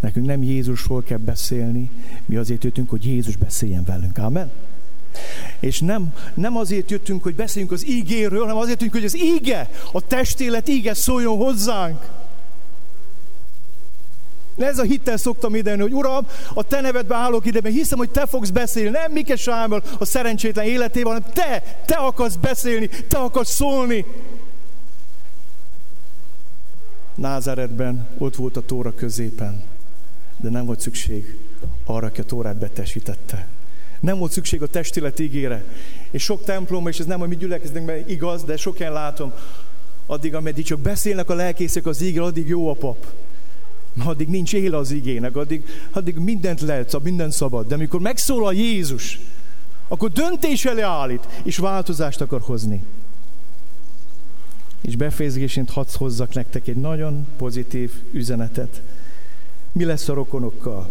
[0.00, 1.90] Nekünk nem Jézusról kell beszélni,
[2.26, 4.18] mi azért jöttünk, hogy Jézus beszéljen velünk.
[4.18, 4.50] Amen?
[5.60, 9.70] És nem, nem azért jöttünk, hogy beszéljünk az ígéről, hanem azért jöttünk, hogy az íge,
[9.92, 12.25] a testélet íge szóljon hozzánk.
[14.56, 18.10] Ez a hittel szoktam ide hogy Uram, a te nevedbe állok ide, mert hiszem, hogy
[18.10, 18.88] te fogsz beszélni.
[18.88, 24.04] Nem Mike Sámuel a szerencsétlen életében, hanem te, te akarsz beszélni, te akarsz szólni.
[27.14, 29.62] Názáretben ott volt a tóra középen,
[30.36, 31.38] de nem volt szükség
[31.84, 33.46] arra, aki a tórát betesítette.
[34.00, 35.64] Nem volt szükség a testilet ígére.
[36.10, 39.32] És sok templom, és ez nem a mi gyülekezdünkben igaz, de sok látom,
[40.06, 43.06] addig, ameddig csak beszélnek a lelkészek az ígére, addig jó a pap
[44.04, 47.66] addig nincs él az igének, addig, addig mindent lehet, minden szabad.
[47.66, 49.20] De amikor megszólal Jézus,
[49.88, 52.82] akkor döntés elé állít, és változást akar hozni.
[54.80, 58.82] És befejezésként hadd hozzak nektek egy nagyon pozitív üzenetet.
[59.72, 60.90] Mi lesz a rokonokkal?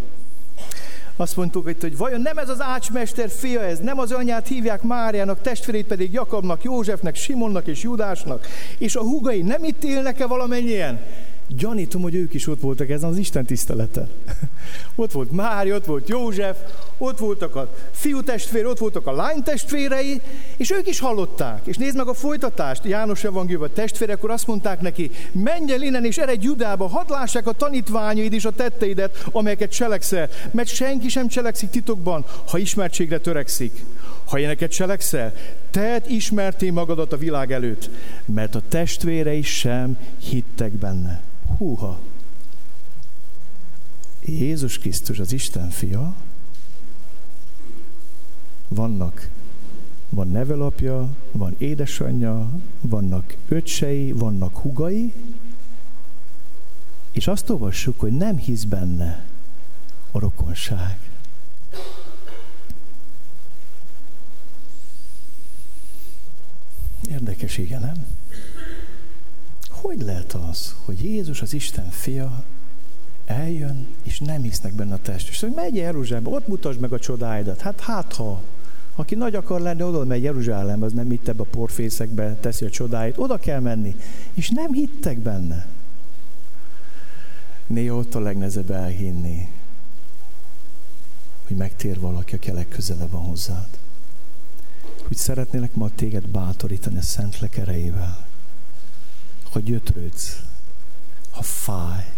[1.16, 4.82] Azt mondtuk hogy hogy vajon nem ez az ácsmester fia ez, nem az anyját hívják
[4.82, 8.46] Máriának, testvérét pedig Jakabnak, Józsefnek, Simonnak és Judásnak,
[8.78, 11.00] és a húgai nem itt élnek-e valamennyien?
[11.48, 14.08] Gyanítom, hogy ők is ott voltak ezen az Isten tiszteleten.
[14.94, 16.56] ott volt Mária, ott volt József,
[16.98, 20.20] ott voltak a fiú testvér, ott voltak a lány testvérei,
[20.56, 21.66] és ők is hallották.
[21.66, 26.04] És nézd meg a folytatást, János evangéliumban testvérek, akkor azt mondták neki, menj el innen
[26.04, 31.28] és eredj Judába, hadd lássák a tanítványaid és a tetteidet, amelyeket cselekszel, mert senki sem
[31.28, 33.84] cselekszik titokban, ha ismertségre törekszik.
[34.24, 35.34] Ha ilyeneket cselekszel,
[35.70, 37.90] tedd ismerté magadat a világ előtt,
[38.24, 41.25] mert a testvérei sem hittek benne.
[41.56, 41.98] Húha!
[44.24, 46.14] Jézus Krisztus az Isten fia,
[48.68, 49.30] vannak,
[50.08, 55.12] van nevelapja, van édesanyja, vannak öcsei, vannak hugai,
[57.12, 59.24] és azt olvassuk, hogy nem hisz benne
[60.10, 60.98] a rokonság.
[67.10, 68.06] Érdekes, igen, nem?
[69.86, 72.44] Hogy lehet az, hogy Jézus az Isten fia
[73.24, 75.28] eljön, és nem hisznek benne a test.
[75.28, 77.60] És megy Jeruzsálembe, ott mutasd meg a csodáidat.
[77.60, 78.42] Hát hát ha,
[78.94, 82.70] aki nagy akar lenni, oda megy Jeruzsálembe, az nem itt ebbe a porfészekbe teszi a
[82.70, 83.96] csodáit, oda kell menni.
[84.34, 85.66] És nem hittek benne.
[87.66, 89.48] Néha ott a legnehezebb elhinni,
[91.46, 93.68] hogy megtér valaki, aki a legközelebb van hozzád.
[95.06, 98.25] Hogy szeretnélek ma téged bátorítani a Szentlek erejével
[99.56, 100.42] ha gyötrődsz,
[101.30, 102.12] ha fáj,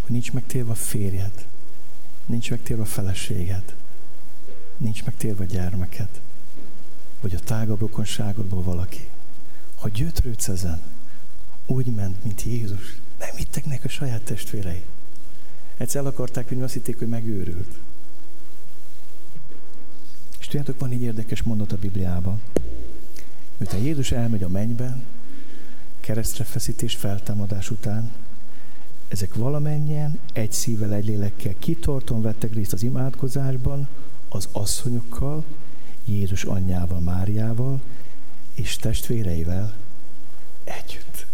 [0.00, 1.46] hogy nincs megtérve a férjed,
[2.26, 3.74] nincs megtérve a feleséged,
[4.76, 6.08] nincs megtérve a gyermeked,
[7.20, 9.08] vagy a tágabb rokonságodból valaki.
[9.76, 10.82] Ha gyötrődsz ezen,
[11.66, 13.00] úgy ment, mint Jézus.
[13.18, 14.84] Nem hittek neki a saját testvérei.
[15.76, 17.78] Egyszer el akarták vinni, azt hitték, hogy megőrült.
[20.38, 22.42] És tudjátok, van egy érdekes mondat a Bibliában.
[23.58, 25.00] Miután Jézus elmegy a mennybe,
[26.00, 28.10] keresztre feszítés feltámadás után,
[29.08, 33.88] ezek valamennyien egy szívvel, egy lélekkel kitorton vettek részt az imádkozásban,
[34.28, 35.44] az asszonyokkal,
[36.04, 37.80] Jézus anyjával, Máriával
[38.54, 39.74] és testvéreivel
[40.64, 41.26] együtt.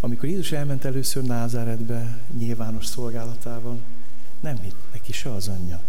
[0.00, 3.82] Amikor Jézus elment először Názáretbe, nyilvános szolgálatában,
[4.40, 5.80] nem hitt neki se az anyja,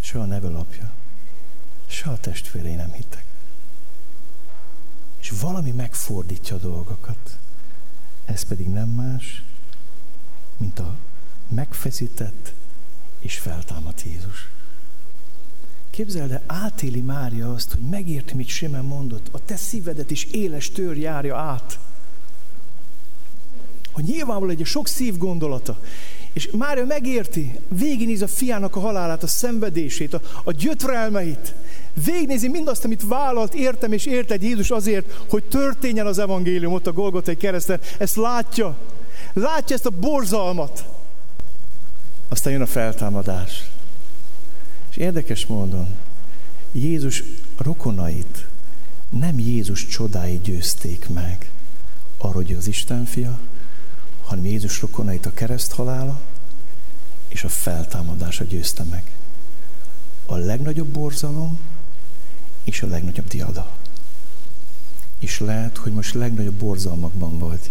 [0.00, 0.97] se a nevelapja
[1.88, 3.24] se a testvérei nem hittek.
[5.20, 7.38] És valami megfordítja a dolgokat.
[8.24, 9.42] Ez pedig nem más,
[10.56, 10.96] mint a
[11.48, 12.52] megfeszített
[13.18, 14.48] és feltámadt Jézus.
[15.90, 20.70] Képzeld el, átéli Mária azt, hogy megérti, mit Simen mondott, a te szívedet is éles
[20.70, 21.78] tör járja át.
[23.92, 25.80] Hogy nyilvánvalóan egy sok szív gondolata.
[26.32, 31.54] És Mária megérti, végignéz a fiának a halálát, a szenvedését, a, a gyötrelmeit,
[32.04, 36.92] végnézi mindazt, amit vállalt, értem és érted Jézus azért, hogy történjen az evangélium ott a
[36.92, 37.80] Golgotai kereszten.
[37.98, 38.78] Ezt látja.
[39.32, 40.84] Látja ezt a borzalmat.
[42.28, 43.70] Aztán jön a feltámadás.
[44.90, 45.88] És érdekes módon,
[46.72, 47.24] Jézus
[47.56, 48.46] rokonait
[49.10, 51.50] nem Jézus csodái győzték meg,
[52.18, 53.38] arra, hogy az Isten fia,
[54.24, 56.20] hanem Jézus rokonait a kereszt halála
[57.28, 59.02] és a feltámadása győzte meg.
[60.26, 61.58] A legnagyobb borzalom
[62.68, 63.70] és a legnagyobb diada.
[65.18, 67.70] És lehet, hogy most legnagyobb borzalmakban vagy.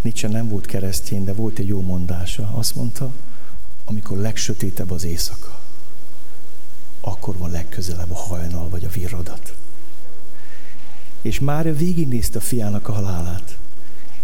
[0.00, 2.50] Nietzsche nem volt keresztény, de volt egy jó mondása.
[2.54, 3.10] Azt mondta,
[3.84, 5.60] amikor legsötétebb az éjszaka,
[7.00, 9.54] akkor van legközelebb a hajnal vagy a virradat.
[11.22, 13.58] És már végignézte a fiának a halálát.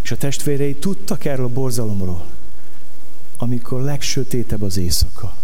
[0.01, 2.25] És a testvérei tudtak erről a borzalomról.
[3.37, 5.35] Amikor legsötétebb az éjszaka,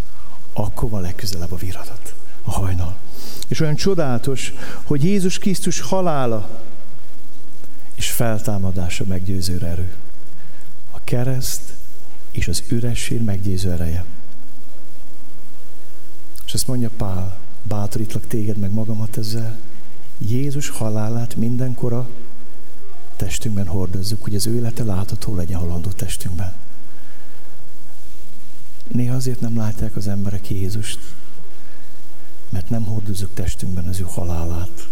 [0.54, 2.14] akkor van legközelebb a viradat,
[2.44, 2.96] a hajnal.
[3.48, 6.64] És olyan csodálatos, hogy Jézus Krisztus halála
[7.96, 9.94] és feltámadása meggyőző erő.
[10.92, 11.74] A kereszt
[12.32, 14.04] és az üresség meggyőző ereje.
[16.46, 19.58] És ezt mondja Pál, bátorítlak téged meg magamat ezzel,
[20.18, 22.10] Jézus halálát mindenkora
[23.16, 26.54] testünkben hordozzuk, hogy az ő élete látható legyen halandó testünkben.
[28.88, 31.00] Néha azért nem látják az emberek Jézust,
[32.52, 34.88] mert nem hordozzuk testünkben az ő halálát,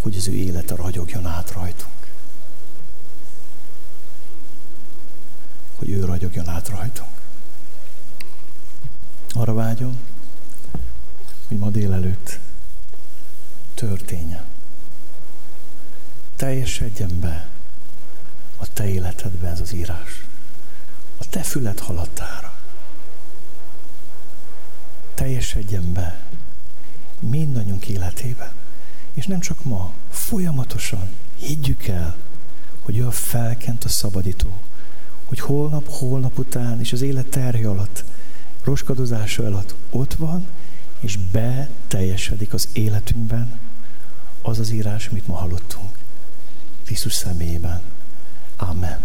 [0.00, 2.08] hogy az ő élete ragyogjon át rajtunk.
[5.76, 7.10] Hogy ő ragyogjon át rajtunk.
[9.32, 9.98] Arra vágyom,
[11.48, 12.38] hogy ma délelőtt
[13.74, 14.44] történjen.
[16.36, 17.48] Teljesedjen be
[18.56, 20.26] a te életedbe ez az írás.
[21.18, 22.49] A te füled halattára.
[25.20, 26.20] Teljesedjen be
[27.18, 28.52] mindannyiunk életébe.
[29.14, 32.16] És nem csak ma, folyamatosan higgyük el,
[32.80, 34.58] hogy ő a felkent a szabadító.
[35.24, 38.04] Hogy holnap, holnap után és az élet terhe alatt,
[38.64, 40.46] roskadozása alatt ott van,
[41.00, 43.58] és beteljesedik az életünkben
[44.42, 45.98] az az írás, amit ma hallottunk.
[46.84, 47.82] Krisztus személyében.
[48.56, 49.00] Amen.